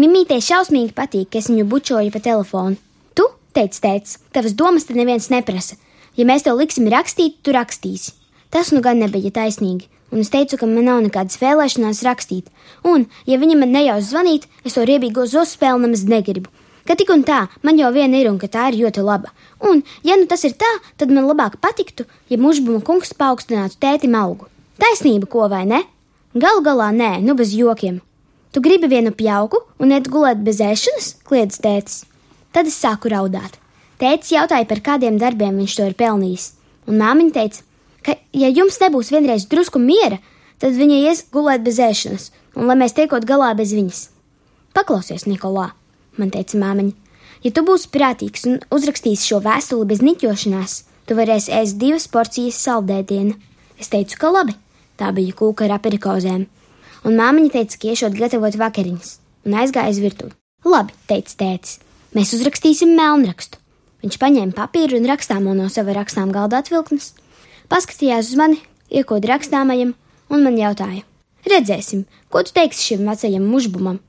Mimītei 0.00 0.40
šausmīgi 0.40 0.94
patīk, 0.96 1.28
ka 1.32 1.42
es 1.42 1.50
viņu 1.52 1.66
bučoju 1.68 2.14
pa 2.14 2.22
telefonu 2.24 2.80
teica 3.54 3.80
tēvs, 3.86 4.18
tavas 4.34 4.54
domas 4.54 4.86
te 4.86 4.96
neviens 4.96 5.30
neprasa. 5.32 5.76
Ja 6.18 6.26
mēs 6.28 6.44
tev 6.46 6.58
liksim 6.58 6.88
rakstīt, 6.90 7.40
tu 7.42 7.54
rakstīsi. 7.54 8.14
Tas 8.50 8.72
nu 8.74 8.82
gan 8.82 8.98
nebija 8.98 9.30
taisnīgi, 9.34 9.86
un 10.10 10.22
es 10.24 10.32
teicu, 10.32 10.58
ka 10.58 10.66
man 10.66 10.86
nav 10.88 11.02
nekādas 11.04 11.38
vēlēšanās 11.38 12.02
rakstīt, 12.06 12.50
un, 12.86 13.06
ja 13.30 13.38
viņa 13.38 13.58
man 13.60 13.70
neļaus 13.74 14.10
zvanīt, 14.10 14.48
es 14.66 14.74
to 14.74 14.86
riebīgo 14.86 15.26
zosu 15.30 15.54
spēli 15.54 15.84
nemaz 15.84 16.02
negribu. 16.10 16.50
Ka 16.88 16.96
tik 16.98 17.12
un 17.14 17.22
tā, 17.22 17.44
man 17.62 17.78
jau 17.78 17.92
viena 17.94 18.18
ir 18.18 18.30
un 18.32 18.40
ka 18.40 18.48
tā 18.50 18.70
ir 18.72 18.80
ļoti 18.80 19.04
laba. 19.06 19.30
Un, 19.62 19.84
ja 20.02 20.16
nu 20.18 20.26
tas 20.26 20.42
ir 20.48 20.56
tā, 20.58 20.70
tad 20.98 21.14
man 21.14 21.28
labāk 21.30 21.60
patiktu, 21.62 22.08
ja 22.32 22.40
mužbuma 22.40 22.82
kungs 22.82 23.14
paaugstinātu 23.14 23.78
tētim 23.78 24.16
algu. 24.18 24.50
Taisnība, 24.80 25.30
ko 25.30 25.46
vai 25.52 25.66
ne? 25.70 25.84
Galu 26.34 26.64
galā 26.66 26.90
nē, 26.96 27.18
nu 27.22 27.36
bez 27.38 27.54
jokiem. 27.54 28.00
Tu 28.50 28.60
gribi 28.60 28.88
vienu 28.90 29.12
pjauku 29.14 29.60
un 29.78 29.92
iet 29.94 30.08
gulēt 30.10 30.40
bez 30.42 30.58
ēšanas, 30.64 31.12
kliedz 31.26 31.60
tētis. 31.62 32.00
Tad 32.50 32.66
es 32.66 32.78
sāku 32.82 33.12
raudāt. 33.12 33.60
Tētis 34.02 34.32
jautāja, 34.34 34.66
par 34.66 34.80
kādiem 34.82 35.20
darbiem 35.22 35.60
viņš 35.60 35.76
to 35.76 35.86
ir 35.86 35.94
pelnījis, 35.94 36.46
un 36.90 36.98
māmiņa 36.98 37.34
teica, 37.36 37.62
ka, 38.02 38.16
ja 38.34 38.48
jums 38.50 38.80
nebūs 38.82 39.12
vienreiz 39.14 39.46
drusku 39.46 39.78
miera, 39.78 40.18
tad 40.58 40.74
viņa 40.74 40.98
ies 41.04 41.22
gulēt 41.30 41.62
bez 41.62 41.78
ēšanas, 41.78 42.30
un 42.58 42.66
lai 42.66 42.78
mēs 42.80 42.96
tiekot 42.96 43.28
galā 43.28 43.52
bez 43.54 43.74
viņas. 43.76 44.08
Paklausies, 44.74 45.28
Nikolā, 45.30 45.70
man 46.18 46.34
teica 46.34 46.58
māmiņa. 46.58 46.96
Ja 47.46 47.54
tu 47.54 47.62
būsi 47.64 47.88
prātīgs 47.94 48.48
un 48.50 48.58
uzrakstīsi 48.74 49.30
šo 49.30 49.38
vēstuli 49.44 49.86
bez 49.92 50.02
niķošanās, 50.02 50.80
tu 51.06 51.16
varēsi 51.16 51.54
ēst 51.54 51.78
divas 51.78 52.10
porcijas 52.10 52.58
saldēdienu. 52.66 53.38
Es 53.78 53.92
teicu, 53.94 54.18
ka 54.20 54.34
labi, 54.34 54.58
tā 54.98 55.14
bija 55.16 55.38
kūka 55.38 55.68
ar 55.68 55.78
aperikozēm, 55.78 56.48
un 57.04 57.20
māmiņa 57.20 57.54
teica, 57.58 57.78
ka 57.80 57.92
iešot 57.94 58.18
gatavot 58.18 58.58
vakariņas, 58.60 59.14
un 59.46 59.60
aizgāja 59.62 59.94
uz 59.94 60.02
virtuvi. 60.02 60.36
Labi, 60.64 60.92
teica 61.08 61.38
tētis, 61.40 61.78
Mēs 62.10 62.32
uzrakstīsim 62.34 62.96
melnrakstu. 62.98 63.60
Viņš 64.02 64.16
paņēma 64.18 64.56
papīru 64.56 64.96
un 64.98 65.04
rakstāmo 65.06 65.52
no 65.54 65.68
sava 65.70 65.94
rakstām 65.94 66.32
galda 66.34 66.58
atvilknes, 66.58 67.12
paskatījās 67.70 68.32
uz 68.32 68.38
mani, 68.40 68.58
iekod 68.90 69.28
rakstāmajam, 69.30 69.92
un 70.26 70.42
man 70.42 70.56
jautāja: 70.58 71.04
Redzēsim, 71.46 72.02
ko 72.26 72.42
tu 72.42 72.50
teiksi 72.56 72.88
šim 72.88 73.06
vecajam 73.06 73.46
mužbumam? 73.46 74.00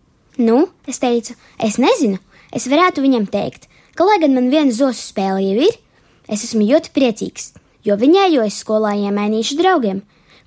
Nu, 0.41 0.63
es 0.89 0.97
teicu, 1.03 1.35
es 1.61 1.77
nezinu, 1.77 2.17
es 2.49 2.65
varētu 2.71 3.05
viņam 3.05 3.29
teikt, 3.29 3.69
ka, 3.93 4.07
lai 4.07 4.17
gan 4.23 4.33
man 4.33 4.49
viena 4.49 4.73
zosu 4.73 5.11
spēle 5.11 5.45
jau 5.45 5.67
ir, 5.67 5.77
es 6.25 6.47
esmu 6.47 6.65
ļoti 6.71 6.95
priecīgs, 6.97 7.51
jo 7.85 7.99
viņai 8.01 8.31
jau 8.31 8.47
es 8.47 8.57
skolā 8.63 8.95
iemainīšu 9.03 9.59
draugiem. 9.61 10.01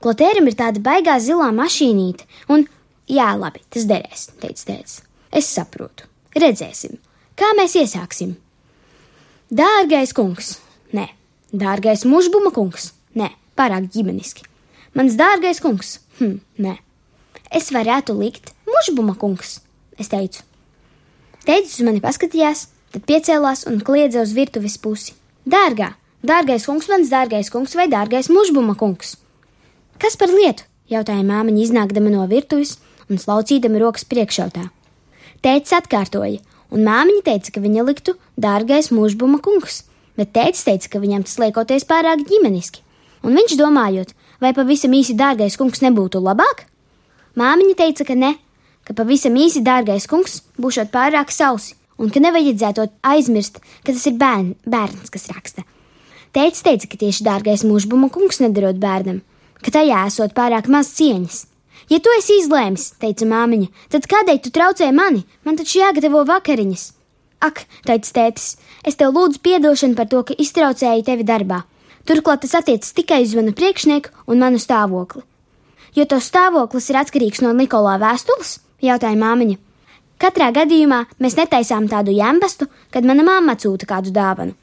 Klotēram 0.04 0.50
ir 0.50 0.56
tāda 0.58 0.82
baigā 0.84 1.14
zilā 1.16 1.46
mašīnīte, 1.56 2.26
un, 2.52 2.66
jā, 3.08 3.30
labi, 3.40 3.62
tas 3.73 3.87
derēs, 3.88 4.26
teica 4.42 4.66
tēvs. 4.68 4.99
Es 5.32 5.49
saprotu, 5.49 6.04
redzēsim. 6.37 6.99
Kā 7.40 7.49
mēs 7.56 7.78
iesāksim? 7.80 8.34
Dārgais 9.49 10.12
kungs, 10.12 10.58
nē, 10.92 11.06
dārgais 11.56 12.04
mužbuma 12.04 12.52
kungs, 12.52 12.90
nē, 13.16 13.30
pārāk 13.56 13.88
ģimeniski. 13.96 14.44
Mans 14.92 15.16
dārgais 15.16 15.64
kungs, 15.64 15.96
hm, 16.20 16.37
nē. 16.61 16.76
Es 17.49 17.73
varētu 17.73 18.18
likt 18.20 18.52
mužbuma 18.68 19.16
kungs, 19.16 19.62
es 19.96 20.12
teicu. 20.12 20.44
Teicis 21.49 21.80
uz 21.80 21.88
mani 21.88 22.04
paskatījās, 22.04 22.68
tad 22.92 23.08
piecēlās 23.08 23.64
un 23.73 23.80
kliedza 23.80 24.20
uz 24.20 24.37
virtuves 24.37 24.76
pusi. 24.76 25.16
Dārgā, 25.49 25.94
dārgais 26.20 26.68
kungs, 26.68 26.92
mans 26.92 27.08
dārgais 27.08 27.49
kungs 27.49 27.73
vai 27.80 27.88
dārgais 27.88 28.28
mužbuma 28.28 28.76
kungs? 28.76 29.16
Kas 29.98 30.16
par 30.20 30.32
lietu? 30.32 30.64
jautāja 30.90 31.24
māmiņa, 31.24 31.62
iznākdama 31.64 32.12
no 32.12 32.24
virtuves 32.30 32.76
un 33.08 33.20
slaucīdama 33.20 33.80
rokas 33.82 34.06
priekšautā. 34.08 34.68
Tēcis 35.44 35.76
atkārtoja, 35.78 36.40
un 36.72 36.84
māmiņa 36.86 37.24
teica, 37.28 37.54
ka 37.54 37.62
viņa 37.64 37.84
liktu 37.88 38.16
dārgais 38.40 38.90
mūžbuma 38.94 39.40
kungs, 39.44 39.82
bet 40.18 40.32
tēcis 40.36 40.66
teica, 40.68 40.92
ka 40.94 41.02
viņam 41.02 41.26
tas 41.26 41.38
liekoties 41.40 41.88
pārāk 41.88 42.24
ģimeniski, 42.28 42.80
un 43.24 43.36
viņš 43.36 43.56
domājot, 43.60 44.14
vai 44.40 44.54
pavisam 44.56 44.96
īsi 44.96 45.16
dārgais 45.18 45.58
kungs 45.60 45.84
nebūtu 45.84 46.22
labāk? 46.24 46.66
Māmiņa 47.38 47.76
teica, 47.80 48.08
ka 48.08 48.16
ne, 48.16 48.34
ka 48.86 48.96
pavisam 48.96 49.36
īsi 49.40 49.64
dārgais 49.64 50.08
kungs 50.08 50.42
būšot 50.60 50.92
pārāk 50.94 51.32
sausi, 51.34 51.74
un 51.98 52.10
ka 52.12 52.22
nevajadzētu 52.22 52.88
aizmirst, 53.04 53.60
ka 53.84 53.92
tas 53.92 54.06
ir 54.08 54.18
bērn, 54.20 54.54
bērns, 54.64 55.12
kas 55.12 55.28
raksta. 55.32 55.64
Tēcis 56.34 56.64
teica, 56.66 56.88
ka 56.90 56.98
tieši 56.98 57.26
dārgais 57.26 57.62
mūžbuma 57.66 58.08
kungs 58.10 58.40
nedarot 58.42 58.80
bērnam, 58.82 59.20
ka 59.64 59.75
tajā 59.78 60.04
esot 60.11 60.35
pārāk 60.37 60.68
maz 60.73 60.92
cieņas. 60.99 61.44
Ja 61.92 62.00
tu 62.00 62.12
esi 62.16 62.38
izlēmis, 62.40 62.94
teica 63.00 63.28
māmiņa, 63.28 63.68
tad 63.92 64.09
kādēļ 64.09 64.40
tu 64.44 64.52
traucē 64.54 64.88
mani? 64.97 65.25
Man 65.44 65.59
taču 65.61 65.80
jāgatavo 65.83 66.25
vakariņas. 66.28 66.85
Ak, 67.44 67.66
teica 67.85 68.12
tētis, 68.18 68.54
es 68.88 68.97
tev 69.00 69.12
lūdzu 69.16 69.42
piedošanu 69.44 69.99
par 69.99 70.09
to, 70.09 70.23
ka 70.25 70.37
iztraucēju 70.40 71.04
tevi 71.04 71.26
darbā. 71.28 71.64
Turklāt 72.09 72.44
tas 72.44 72.56
attiecas 72.61 72.92
tikai 72.97 73.23
uz 73.25 73.35
manu 73.37 73.52
priekšnieku 73.56 74.12
un 74.28 74.40
manu 74.40 74.61
stāvokli. 74.61 75.25
Jo 75.97 76.04
tavs 76.09 76.28
stāvoklis 76.33 76.90
ir 76.90 77.00
atkarīgs 77.00 77.44
no 77.44 77.52
Nikolā 77.56 77.99
vēstules? 78.02 78.59
jautāja 78.85 79.18
māmiņa. 79.18 79.56
Katrā 80.21 80.50
gadījumā 80.54 81.04
mēs 81.23 81.37
netaisām 81.38 81.88
tādu 81.90 82.14
jambastu, 82.14 82.68
kad 82.94 83.06
mana 83.09 83.25
mamma 83.26 83.56
sūta 83.61 83.88
kādu 83.88 84.12
dāvanu. 84.14 84.54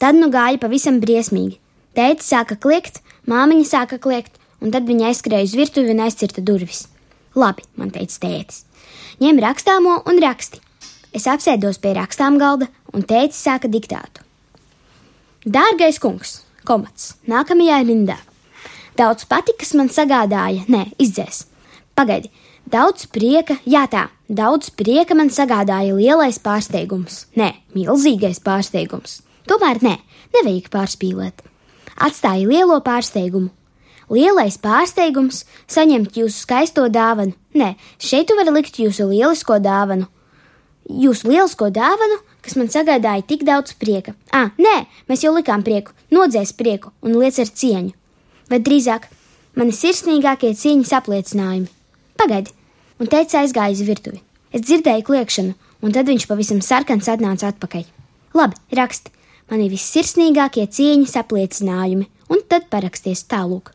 Tad 0.00 0.16
nu 0.16 0.30
gāja 0.32 0.58
pavisam 0.60 0.98
briesmīgi. 1.02 1.58
Tēti 1.96 2.24
sāka 2.24 2.56
kliegt, 2.56 3.00
māmiņa 3.28 3.66
sāka 3.68 3.98
kliegt, 4.00 4.38
un 4.60 4.72
tad 4.72 4.88
viņa 4.88 5.10
aizskrēja 5.10 5.48
uz 5.48 5.56
virtuvi 5.58 5.92
un 5.94 6.02
aizcirta 6.04 6.44
durvis. 6.44 6.86
Labi, 7.36 7.64
man 7.76 7.92
teica 7.94 8.16
tētis. 8.24 8.64
Ņem 9.20 9.40
rakstāmo 9.42 10.00
un 10.08 10.20
raksti. 10.22 10.60
Es 11.16 11.26
apsēdos 11.30 11.80
pie 11.82 11.94
rakstām 11.98 12.38
galda, 12.40 12.70
un 12.94 13.02
tētis 13.02 13.40
sāka 13.42 13.70
diktātu. 13.70 14.22
Dārgais 15.44 15.98
kungs, 16.00 16.40
komats, 16.68 17.14
nākamajā 17.28 17.80
rindā. 17.88 18.18
Daudz 18.98 19.24
patikas 19.24 19.72
man 19.78 19.88
sagādāja, 19.88 20.66
nē, 20.68 20.84
izdzēs. 21.00 21.46
Pagaidi, 21.96 22.30
daudz 22.68 23.06
prieka, 23.10 23.56
jā 23.64 23.86
tā, 23.90 24.08
daudz 24.28 24.70
prieka 24.76 25.16
man 25.16 25.32
sagādāja 25.32 25.96
lielais 25.96 26.38
pārsteigums, 26.42 27.24
nē, 27.40 27.54
milzīgais 27.76 28.42
pārsteigums. 28.44 29.20
Tomēr 29.48 29.80
nē, 29.82 29.96
nevajag 30.36 30.68
pārspīlēt. 30.74 31.42
Atstāja 31.96 32.46
lielo 32.48 32.78
pārsteigumu. 32.84 33.50
Lielais 34.10 34.56
pārsteigums 34.58 35.44
saņemt 35.70 36.16
jūsu 36.18 36.42
skaisto 36.42 36.88
dāvanu. 36.90 37.36
Nē, 37.54 37.76
šeit 38.02 38.26
tu 38.26 38.34
vari 38.38 38.54
likt 38.56 38.80
jūsu 38.82 39.06
lielisko 39.10 39.60
dāvanu. 39.62 40.08
Jūsu 40.90 41.30
lielisko 41.30 41.68
dāvanu, 41.70 42.18
kas 42.42 42.56
man 42.58 42.70
sagādāja 42.72 43.22
tik 43.26 43.44
daudz 43.46 43.76
prieka. 43.78 44.16
Ah, 44.34 44.50
nē, 44.58 44.88
mēs 45.06 45.22
jau 45.22 45.30
likām 45.36 45.62
prieku, 45.62 45.94
nodzēs 46.10 46.56
prieku 46.58 46.90
un 47.06 47.14
liec 47.20 47.38
ar 47.38 47.52
cieņu. 47.62 47.94
Vai 48.50 48.58
drīzāk, 48.58 49.06
mani 49.54 49.76
sirsnīgākie 49.76 50.56
cieņas 50.58 50.96
apliecinājumi. 50.98 51.70
Pagaidi, 52.18 52.50
un 52.98 53.10
teica 53.10 53.44
aizgāja 53.44 53.78
uz 53.78 53.84
virtuvi. 53.86 54.18
Es 54.50 54.66
dzirdēju 54.66 55.06
kliekšanu, 55.06 55.54
un 55.86 55.94
tad 55.94 56.10
viņš 56.10 56.26
pavisam 56.26 56.58
sarkans 56.64 57.06
atnāca 57.12 57.52
atpakaļ. 57.54 57.86
Labi, 58.34 58.58
raksti, 58.74 59.14
mani 59.50 59.68
vissirsnīgākie 59.72 60.66
cieņas 60.70 61.16
apliecinājumi, 61.24 62.06
un 62.30 62.42
tad 62.48 62.68
paraksties 62.70 63.24
tālūk. 63.30 63.72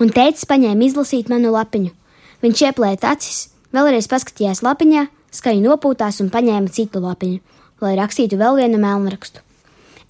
Un 0.00 0.12
teicis 0.12 0.46
paņēma 0.48 0.86
izlasīt 0.86 1.30
manu 1.32 1.52
lapiņu. 1.54 1.92
Viņš 2.44 2.62
ieplēta 2.68 3.14
acis, 3.16 3.48
vēlreiz 3.74 4.08
paskatījās 4.12 4.62
lapiņā, 4.66 5.06
skaļi 5.34 5.64
nopūtās 5.64 6.20
un 6.22 6.30
paņēma 6.32 6.72
citu 6.72 7.02
lapiņu, 7.02 7.40
lai 7.82 7.96
rakstītu 7.98 8.38
vēl 8.40 8.60
vienu 8.60 8.80
melnrakstu. 8.82 9.42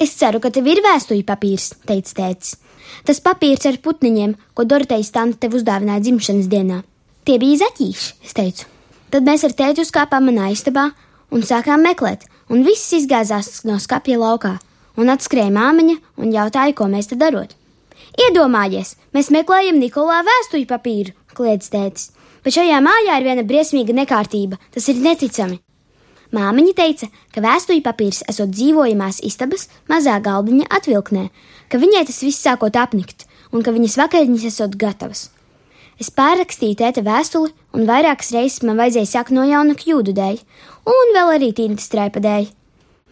Es 0.02 0.12
ceru, 0.18 0.42
ka 0.44 0.50
tev 0.52 0.66
ir 0.68 0.82
vēstuļu 0.84 1.24
papīrs, 1.24 1.70
teica 1.88 2.18
tēcis. 2.20 2.58
Tas 3.06 3.22
papīrs 3.24 3.64
ar 3.70 3.78
putniņiem, 3.82 4.36
ko 4.54 4.66
Dorotejas 4.68 5.12
tante 5.14 5.40
tev 5.42 5.56
uzdāvināja 5.58 6.04
dzimšanas 6.04 6.50
dienā. 6.52 6.82
Tie 7.26 7.38
bija 7.42 7.64
zaķīši, 7.64 8.12
es 8.26 8.36
teicu. 8.36 8.68
Tad 9.10 9.26
mēs 9.26 9.46
ar 9.46 9.54
tēti 9.56 9.82
uzkāpām 9.86 10.28
manā 10.28 10.50
istabā 10.52 10.90
un 11.32 11.46
sākām 11.46 11.82
meklēt, 11.86 12.26
un 12.52 12.66
viss 12.66 12.92
izgāzās 12.94 13.64
no 13.66 13.78
skapja 13.82 14.18
laukā, 14.20 14.56
un 14.96 15.12
atskrēja 15.12 15.52
māmiņa 15.54 15.96
un 16.22 16.34
jautāja, 16.34 16.74
ko 16.76 16.88
mēs 16.92 17.10
te 17.10 17.18
darot. 17.20 17.54
Iedomājies, 18.16 18.94
mēs 19.12 19.30
meklējam 19.34 19.78
Nikolā 19.80 20.22
vēstuļu 20.26 20.68
papīru, 20.70 21.14
kliedz 21.36 21.68
tētis, 21.72 22.10
bet 22.44 22.56
šajā 22.56 22.80
mājā 22.84 23.20
ir 23.20 23.28
viena 23.28 23.44
briesmīga 23.46 23.96
nekārtība, 23.96 24.60
tas 24.72 24.88
ir 24.92 25.00
neticami. 25.04 25.60
Māmiņa 26.34 26.74
teica, 26.76 27.08
ka 27.32 27.42
vēstuļu 27.44 27.84
papīrs 27.86 28.24
esot 28.30 28.50
dzīvojamās 28.50 29.22
istabas 29.24 29.68
mazā 29.90 30.16
galdiņa 30.24 30.66
atvilknē, 30.78 31.28
ka 31.70 31.80
viņai 31.80 32.04
tas 32.08 32.20
viss 32.24 32.42
sākot 32.42 32.76
apnikt, 32.76 33.28
un 33.52 33.62
ka 33.62 33.74
viņas 33.74 33.98
vakariņas 34.00 34.48
esot 34.50 34.76
gatavas. 34.80 35.28
Es 36.02 36.10
pārrakstīju 36.12 36.76
tēta 36.82 37.04
vēstuli, 37.06 37.54
un 37.72 37.86
vairākas 37.88 38.34
reizes 38.34 38.64
man 38.66 38.76
vajadzēja 38.80 39.12
sākt 39.14 39.32
no 39.32 39.46
jauna 39.48 39.76
kļūdu 39.78 40.12
dēļ, 40.16 40.40
un 40.92 41.14
vēl 41.16 41.32
arī 41.38 41.52
tīnas 41.56 41.86
straipa 41.88 42.20
dēļ. 42.20 42.50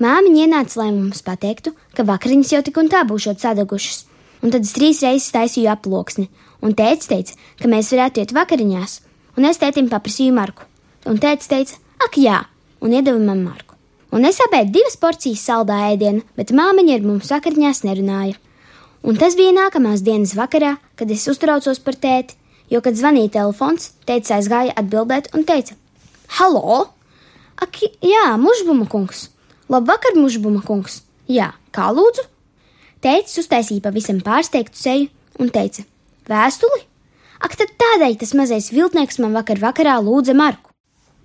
Māmiņa 0.03 0.41
ienāca, 0.43 0.81
lai 0.81 0.89
mums 0.91 1.21
pateiktu, 1.23 1.71
ka 1.95 2.03
vakariņas 2.03 2.49
jau 2.51 2.59
tik 2.67 2.79
un 2.81 2.89
tā 2.91 3.05
būšot 3.07 3.39
sadagušas, 3.39 4.01
un 4.43 4.51
tad 4.51 4.65
es 4.67 4.73
trīs 4.75 4.99
reizes 5.05 5.31
taisīju 5.31 5.69
aploksni, 5.71 6.25
un 6.67 6.73
tēvs 6.75 7.07
teica, 7.07 7.37
ka 7.61 7.69
mēs 7.71 7.93
varētu 7.95 8.25
iet 8.25 8.33
vakariņās, 8.35 8.95
un 9.39 9.47
es 9.47 9.61
tētim 9.63 9.87
paprasīju 9.93 10.35
marku, 10.35 10.67
un 11.07 11.21
tēvs 11.23 11.47
teica, 11.47 11.79
ak 12.03 12.19
jā, 12.19 12.41
un 12.83 12.97
iedeva 12.97 13.21
man 13.23 13.45
marku. 13.45 13.77
Un 14.11 14.27
es 14.27 14.41
apēdu 14.43 14.75
divas 14.75 14.99
porcijas 14.99 15.45
saldā 15.47 15.77
ēdienu, 15.93 16.25
bet 16.35 16.51
māmiņa 16.51 16.97
ar 16.99 17.07
mums 17.07 17.31
vakariņās 17.31 17.85
nerunāja. 17.87 18.35
Un 19.07 19.21
tas 19.21 19.37
bija 19.39 19.53
nākamās 19.55 20.03
dienas 20.03 20.35
vakarā, 20.35 20.73
kad 20.99 21.13
es 21.15 21.23
uztraucos 21.31 21.79
par 21.87 21.95
tēti, 21.95 22.35
jo, 22.67 22.81
kad 22.83 22.99
zvanīja 22.99 23.37
telefons, 23.39 23.93
tētis 24.11 24.35
aizgāja 24.41 24.75
atbildēt 24.75 25.31
un 25.39 25.47
teica: 25.47 25.79
Halo! 26.41 26.81
Ak, 27.63 27.79
jā, 28.03 28.27
mužbuma 28.43 28.91
kungs! 28.91 29.29
Labvakar, 29.73 30.17
mužbuma 30.19 30.63
kungs! 30.65 31.03
Jā, 31.31 31.53
kā 31.75 31.89
lūdzu? 31.95 32.27
Tētis 33.05 33.39
uztaisīja 33.41 33.85
pavisam 33.85 34.21
pārsteigtu 34.25 34.77
seju 34.77 35.09
un 35.41 35.51
teica: 35.53 35.85
Vēstuli? 36.29 36.85
Ak, 37.45 37.57
tad 37.61 37.73
tādēļ 37.81 38.19
tas 38.21 38.33
mazais 38.37 38.71
viltnieks 38.73 39.21
man 39.21 39.35
vakar 39.37 39.61
vakarā 39.61 39.99
lūdza 40.05 40.37
Marku. 40.37 40.73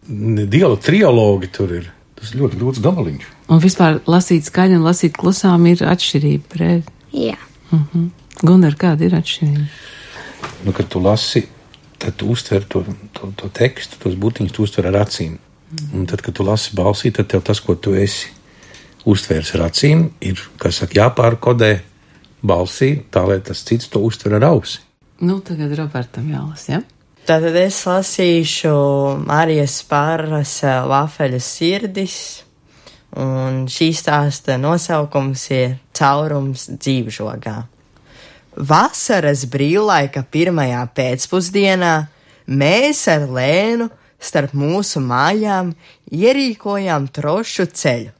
Dialogi, 0.07 0.81
trialogi 0.87 1.51
tur 1.55 1.75
ir. 1.75 1.91
Tas 2.19 2.33
ļoti 2.35 2.57
grūts 2.59 2.81
gabaliņš. 2.83 3.27
Un 3.51 3.61
vispār 3.63 4.01
lasīt 4.09 4.47
skaļi 4.47 4.75
un 4.75 4.83
lasīt 4.83 5.15
klusām 5.15 5.67
ir 5.71 5.85
atšķirība. 5.87 6.49
Pre... 6.51 6.71
Jā, 7.15 7.37
Uh 7.71 7.79
-huh. 7.93 8.09
Gunār, 8.41 8.75
kāda 8.75 9.05
ir 9.05 9.15
atšķirība? 9.15 9.65
Nu, 10.65 10.73
kad 10.73 10.87
tu 10.87 10.99
lasi, 10.99 11.47
tad 11.97 12.15
tu 12.15 12.25
uztver 12.27 12.63
to, 12.63 12.85
to, 13.13 13.31
to 13.35 13.49
tekstu, 13.49 13.95
tos 13.99 14.15
būtiņus, 14.15 14.51
tu 14.51 14.63
uztver 14.63 14.87
ar 14.87 15.05
acīm. 15.05 15.37
Un 15.93 16.05
tad, 16.09 16.23
kad 16.25 16.33
tu 16.33 16.45
lasi 16.45 16.73
balsī, 16.77 17.11
tad 17.13 17.29
tev 17.29 17.43
tas, 17.45 17.61
ko 17.61 17.75
tu 17.77 17.93
esi 17.97 18.31
uztvērs 19.09 19.53
ar 19.57 19.67
acīm, 19.69 20.07
ir, 20.25 20.41
kas 20.61 20.81
saka, 20.81 20.97
jāpārkodē 20.97 21.71
balsī, 22.45 22.95
tā 23.11 23.25
lai 23.27 23.39
tas 23.45 23.61
cits 23.67 23.91
to 23.91 24.01
uztver 24.05 24.37
ar 24.39 24.47
ausi. 24.49 24.81
Nu, 25.21 25.39
tagad 25.45 25.75
Robertam 25.77 26.29
jālasa, 26.31 26.77
ja? 26.77 26.81
Tad 27.29 27.43
es 27.53 27.83
lasīšu 27.85 28.71
Marijas 29.27 29.81
pārras 29.85 30.55
vafeļu 30.63 31.41
sirdis, 31.43 32.15
un 33.19 33.65
šī 33.69 33.91
stāsta 33.93 34.57
nosaukums 34.61 35.43
ir 35.53 35.75
Caurums 35.93 36.69
dzīvžogā. 36.71 37.57
Vasaras 38.69 39.45
brīvlaika 39.51 40.23
pirmajā 40.31 40.81
pēcpusdienā 40.95 41.93
mēs 42.49 43.05
ar 43.11 43.27
Lēnu 43.29 43.89
starp 44.19 44.53
mūsu 44.57 45.01
mājām 45.03 45.73
ierīkojām 46.11 47.07
trošu 47.15 47.67
ceļu. 47.71 48.11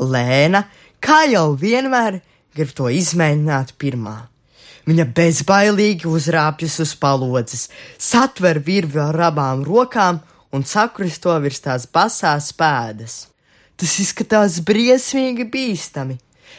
Lēna, 0.00 0.64
kā 1.02 1.24
jau 1.30 1.52
vienmēr, 1.58 2.20
grib 2.54 2.74
to 2.76 2.90
izmēģināt 2.90 3.74
pirmā. 3.78 4.16
Viņa 4.88 5.06
bezbailīgi 5.14 6.08
uzrāpjas 6.08 6.80
uz 6.82 6.94
palodzes, 6.98 7.68
satver 7.98 8.58
virvi 8.64 9.00
ar 9.02 9.18
abām 9.28 9.62
rokām 9.66 10.22
un 10.56 10.64
sakristo 10.66 11.36
virs 11.42 11.60
tās 11.62 11.86
basās 11.86 12.50
pēdas. 12.56 13.26
Tas 13.76 13.96
izskatās 14.02 14.58
briesmīgi 14.66 15.46
bīstami. 15.52 16.18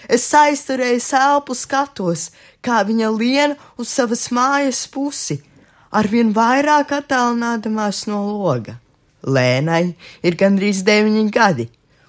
Es 0.09 0.25
aizturēju 0.33 1.01
elpu 1.17 1.55
skatos, 1.57 2.29
kā 2.63 2.81
viņa 2.87 3.09
lien 3.13 3.55
uz 3.77 3.91
savas 3.91 4.29
mājas 4.33 4.85
pusi, 4.89 5.41
arvien 5.91 6.31
vairāk 6.35 6.93
attālinādamās 7.01 8.05
no 8.09 8.23
loga. 8.29 8.77
Lēnai 9.21 9.93
ir 10.25 10.37
gandrīz 10.39 10.81
deviņi 10.87 11.25
gadi, 11.33 11.67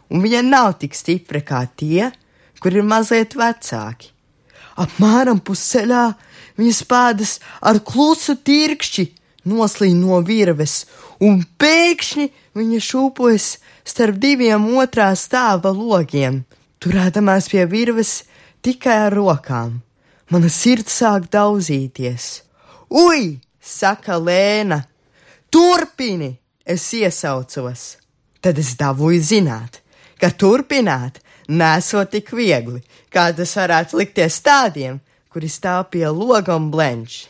un 0.08 0.22
viņa 0.24 0.42
nav 0.46 0.76
tik 0.80 0.96
stipra 0.96 1.42
kā 1.44 1.66
tie, 1.76 2.08
kur 2.62 2.72
ir 2.72 2.86
mazliet 2.86 3.36
vecāki. 3.36 4.12
Apmēram 4.80 5.42
pusceļā 5.44 6.04
viņas 6.56 6.80
pēdas 6.88 7.34
ar 7.60 7.82
klusu 7.84 8.38
tirkšķi 8.40 9.10
noslīd 9.48 9.98
no 9.98 10.20
virves, 10.24 10.86
un 11.20 11.42
pēkšņi 11.58 12.28
viņa 12.56 12.80
šūpojas 12.86 13.48
starp 13.88 14.18
diviem 14.22 14.64
otrā 14.78 15.10
stāva 15.18 15.72
logiem, 15.74 16.42
turēdamās 16.80 17.50
pie 17.52 17.66
virves 17.68 18.22
tikai 18.62 18.98
ar 19.08 19.16
rokām. 19.16 19.80
Mana 20.30 20.48
sirds 20.48 20.94
sāk 21.02 21.28
daudzīties. 21.32 22.28
Ui, 22.88 23.36
saka 23.62 24.18
Lēna, 24.18 24.82
turpini! 25.50 26.34
Es 26.66 26.84
iesaucos. 26.94 27.96
Tad 28.42 28.58
es 28.58 28.74
dabūju 28.78 29.22
zināt, 29.22 29.80
ka 30.18 30.30
turpināt 30.30 31.18
nesot 31.50 32.12
tik 32.14 32.30
viegli, 32.34 32.82
kā 33.10 33.30
tas 33.34 33.54
varētu 33.58 33.98
likties 33.98 34.38
tādiem, 34.46 35.00
kuri 35.30 35.50
stāv 35.50 35.88
pie 35.94 36.06
loga 36.06 36.54
un 36.58 36.70
blenč. 36.70 37.26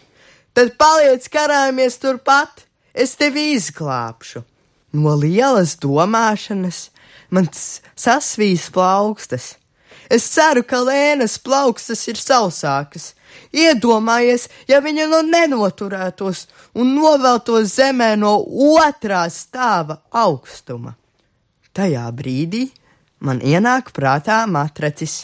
Tad 0.53 0.75
paliec 0.81 1.25
karājamies 1.33 1.97
turpat, 2.01 2.66
es 2.92 3.16
tevi 3.16 3.53
izglābšu. 3.57 4.45
No 4.92 5.14
lielas 5.16 5.79
domāšanas 5.81 6.90
man 7.33 7.49
sasvīs 7.53 8.68
plaukstas. 8.73 9.55
Es 10.12 10.27
ceru, 10.29 10.61
ka 10.61 10.83
lēnas 10.85 11.38
plaukstas 11.40 12.05
ir 12.12 12.21
sausākas. 12.21 13.14
Iedomājies, 13.53 14.49
ja 14.68 14.81
viņa 14.85 15.09
nu 15.11 15.23
nenoturētos 15.29 16.47
un 16.75 16.95
noveltos 16.97 17.77
zemē 17.77 18.14
no 18.21 18.38
otrā 18.77 19.25
stāva 19.33 20.01
augstuma. 20.11 20.95
Tajā 21.73 22.07
brīdī 22.16 22.66
man 23.21 23.40
ienāk 23.40 23.92
prātā 23.97 24.42
matracis. 24.51 25.23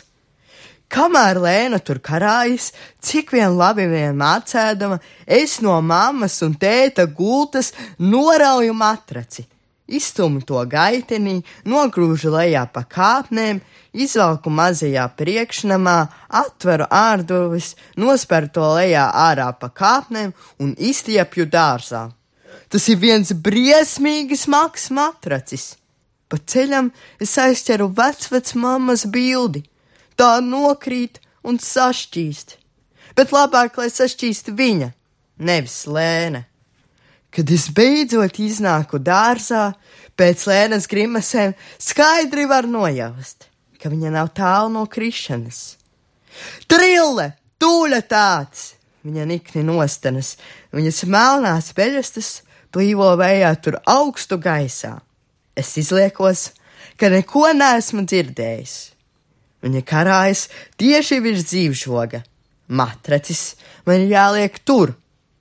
Kamēr 0.88 1.36
Lēna 1.44 1.82
tur 1.84 1.98
karājas, 2.00 2.70
cik 3.04 3.34
vien 3.36 3.52
labi 3.58 3.84
vien 3.90 4.16
mācēdama, 4.16 4.96
es 5.26 5.58
no 5.60 5.74
mammas 5.84 6.38
un 6.46 6.54
tēta 6.56 7.04
gultas 7.04 7.74
norauju 8.00 8.72
matraci, 8.72 9.44
izstumu 9.88 10.42
to 10.44 10.60
gaitenī, 10.68 11.40
nogrūžu 11.64 12.32
lejā 12.34 12.66
pa 12.72 12.84
kāpnēm, 12.84 13.60
izvelku 13.96 14.52
mazajā 14.52 15.06
priekšnamā, 15.18 15.96
atveru 16.28 16.86
ārduvis, 16.92 17.74
nosperu 17.96 18.52
to 18.52 18.68
lejā 18.76 19.08
ārā 19.24 19.48
pa 19.58 19.72
kāpnēm 19.72 20.34
un 20.60 20.74
izstiepju 20.78 21.48
dārzā. 21.48 22.08
Tas 22.68 22.88
ir 22.92 23.00
viens 23.00 23.32
briesmīgi 23.32 24.36
smags 24.36 24.90
matracis. 24.92 25.74
Pa 26.28 26.36
ceļam 26.36 26.90
es 27.20 27.32
aizķeru 27.40 27.88
vecvec 27.96 28.52
mammas 28.60 29.06
bildi 29.08 29.64
tā 30.18 30.38
nokrīt 30.44 31.22
un 31.46 31.60
sašķīst. 31.62 32.56
Bet 33.16 33.32
labāk, 33.34 33.78
lai 33.80 33.88
sašķīst 33.90 34.52
viņa, 34.58 34.92
nevis 35.38 35.80
lēne. 35.88 36.44
Kad 37.34 37.50
es 37.52 37.68
beidzot 37.74 38.40
iznāku 38.40 39.00
dārzā, 39.04 39.72
pēc 40.18 40.46
lēnas 40.48 40.88
grimasēm 40.90 41.54
skaidri 41.78 42.48
var 42.48 42.66
nojaust, 42.66 43.46
ka 43.78 43.92
viņa 43.92 44.14
nav 44.14 44.32
tālu 44.36 44.72
no 44.74 44.86
krišanas. 44.90 45.76
Trille, 46.70 47.32
tūļa 47.60 48.02
tāds! 48.08 48.74
Viņa 49.06 49.24
nikni 49.30 49.62
nostanas, 49.62 50.34
viņas 50.74 51.04
melnās 51.08 51.70
peļastas 51.76 52.40
plīvo 52.74 53.12
vējā 53.16 53.52
tur 53.62 53.78
augstu 53.88 54.36
gaisā. 54.42 54.98
Es 55.56 55.70
izliekos, 55.80 56.50
ka 56.98 57.10
neko 57.12 57.46
neesmu 57.56 58.04
dzirdējis. 58.04 58.74
Viņa 59.64 59.82
karājas 59.86 60.46
tieši 60.78 61.20
virs 61.22 61.46
dzīvžoga. 61.50 62.22
Matracis 62.68 63.56
man 63.86 64.04
jāliek 64.10 64.58
tur, 64.66 64.92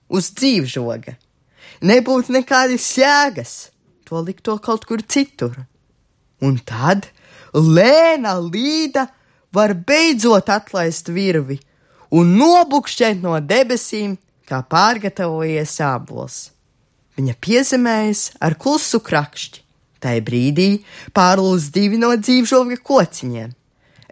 uz 0.07 0.31
dzīvžoga. 0.37 1.17
Nebūtu 1.85 2.33
nekādas 2.33 2.85
jēgas, 2.97 3.53
to 4.07 4.21
likt 4.23 4.43
to 4.47 4.57
kaut 4.57 4.85
kur 4.89 5.03
citur. 5.03 5.53
Un 6.41 6.57
tad 6.65 7.09
Lēna 7.53 8.37
Līda 8.41 9.07
var 9.53 9.73
beidzot 9.73 10.49
atlaist 10.53 11.09
virvi 11.09 11.59
un 12.13 12.35
nobukšķēt 12.39 13.21
no 13.23 13.37
debesīm, 13.41 14.15
kā 14.47 14.61
pārgatavojies 14.63 15.75
ābols. 15.83 16.37
Viņa 17.17 17.33
piezemējas 17.41 18.27
ar 18.41 18.55
klusu 18.61 19.01
krakšķi. 19.03 19.63
Tai 19.97 20.19
brīdī 20.21 20.83
pārlūz 21.17 21.71
divi 21.73 21.97
no 21.97 22.11
dzīvžoga 22.13 22.77
kociņiem. 22.85 23.49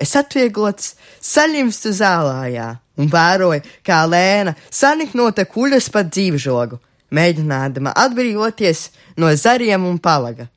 Es 0.01 0.15
atvieglots 0.17 0.95
saļimstu 1.23 1.93
zālājā 1.95 2.71
un 2.99 3.11
vēroju, 3.11 3.61
kā 3.85 4.01
lēna 4.09 4.55
saniknota 4.73 5.45
kuļas 5.47 5.91
pa 5.93 6.01
dzīvžogu, 6.07 6.79
mēģinādama 7.13 7.93
atbrīvoties 7.95 8.89
no 9.21 9.31
zariem 9.35 9.85
un 9.85 9.99
palaga. 9.99 10.47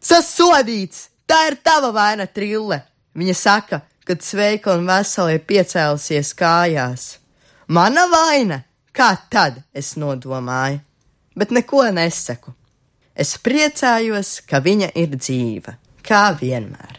Sasodīts! 0.00 1.08
Tā 1.30 1.44
ir 1.50 1.60
tava 1.62 1.92
vaina, 1.94 2.26
trille! 2.26 2.80
Viņa 3.14 3.34
saka, 3.36 3.82
kad 4.06 4.22
sveika 4.22 4.74
un 4.74 4.86
vesela 4.88 5.34
ir 5.36 5.44
piecēlusies 5.46 6.32
kājās. 6.38 7.06
Mana 7.68 8.06
vaina! 8.10 8.62
Kā 8.90 9.12
tad 9.30 9.60
es 9.76 9.92
nodomāju, 10.00 10.80
bet 11.38 11.52
neko 11.54 11.84
nesaku. 11.94 12.50
Es 13.14 13.36
priecājos, 13.38 14.40
ka 14.48 14.58
viņa 14.64 14.90
ir 14.98 15.14
dzīva, 15.14 15.76
kā 16.02 16.24
vienmēr. 16.40 16.98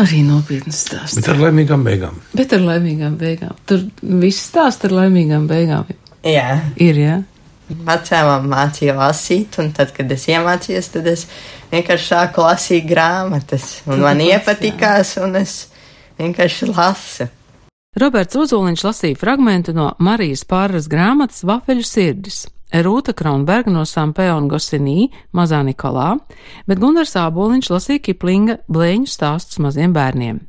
Arī 0.00 0.22
nopietnas 0.24 0.82
stāsts. 0.84 1.16
Bet 1.16 1.28
ar 1.32 1.38
laimīgām 1.40 1.84
beigām. 1.84 2.16
Bet 2.36 2.52
ar 2.52 2.64
laimīgām 2.64 3.14
beigām. 3.20 3.56
Tur 3.68 3.84
viss 4.00 4.48
stāsts 4.50 4.84
ar 4.88 4.92
laimīgām 4.96 5.46
beigām 5.48 5.88
Jā, 6.26 6.58
ir, 6.82 6.98
jā. 6.98 7.16
Vecāmā 7.68 8.36
mācīja 8.46 8.96
lasīt, 8.96 9.58
un 9.62 9.72
tad, 9.76 9.92
kad 9.96 10.10
es 10.12 10.26
iemācījos, 10.30 10.90
tad 10.94 11.08
es 11.10 11.26
vienkārši 11.72 12.12
sāku 12.12 12.44
lasīt 12.46 12.86
grāmatas, 12.88 13.80
un 13.90 14.04
man 14.04 14.22
iepatikās, 14.22 15.16
un 15.22 15.40
es 15.42 15.66
vienkārši 16.20 16.70
lasu. 16.72 17.28
Roberts 17.96 18.36
Ozoliņš 18.36 18.82
lasīja 18.84 19.16
fragmentu 19.16 19.72
no 19.76 19.94
Marijas 20.04 20.44
pārras 20.44 20.88
grāmatas 20.92 21.46
Vafeļu 21.48 21.86
sirdis. 21.86 22.44
Rūta 22.82 23.14
Kronberga 23.16 23.70
no 23.70 23.84
Sampeona 23.86 24.50
Gosinī, 24.50 25.06
Mazā 25.32 25.62
Nikolā, 25.64 26.16
bet 26.66 26.82
Gunārs 26.82 27.14
Āboliņš 27.16 27.70
lasīja 27.72 28.02
Kiplinga 28.08 28.58
blēņu 28.68 29.08
stāstus 29.08 29.62
maziem 29.62 29.94
bērniem. 29.96 30.42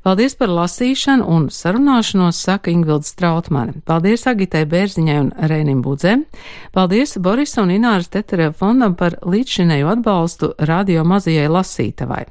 Paldies 0.00 0.32
par 0.40 0.48
lasīšanu 0.48 1.26
un 1.28 1.48
sarunāšanos, 1.52 2.38
saka 2.40 2.72
Ingvilds 2.72 3.12
Strautmane. 3.12 3.82
Paldies 3.84 4.24
Agitai 4.30 4.64
Bērziņai 4.70 5.16
un 5.20 5.30
Rēnim 5.36 5.82
Budzem. 5.84 6.24
Paldies 6.72 7.18
Borisa 7.20 7.60
un 7.66 7.74
Ināras 7.74 8.08
Tetereva 8.08 8.54
fondam 8.56 8.96
par 8.96 9.18
līdzšinēju 9.20 9.90
atbalstu 9.92 10.54
radio 10.70 11.04
mazajai 11.04 11.50
lasītavai. 11.52 12.24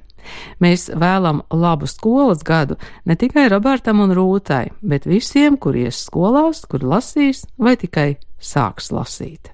Mēs 0.63 0.89
vēlam 0.89 1.43
labu 1.53 1.87
skolas 1.89 2.41
gadu 2.45 2.79
ne 3.05 3.17
tikai 3.19 3.47
Robertam 3.53 4.01
un 4.03 4.13
Rūtai, 4.17 4.65
bet 4.81 5.05
visiem, 5.09 5.57
kur 5.57 5.77
ies 5.77 6.03
skolās, 6.09 6.65
kur 6.69 6.85
lasīs 6.85 7.45
vai 7.57 7.77
tikai 7.79 8.11
sāks 8.41 8.91
lasīt. 8.95 9.53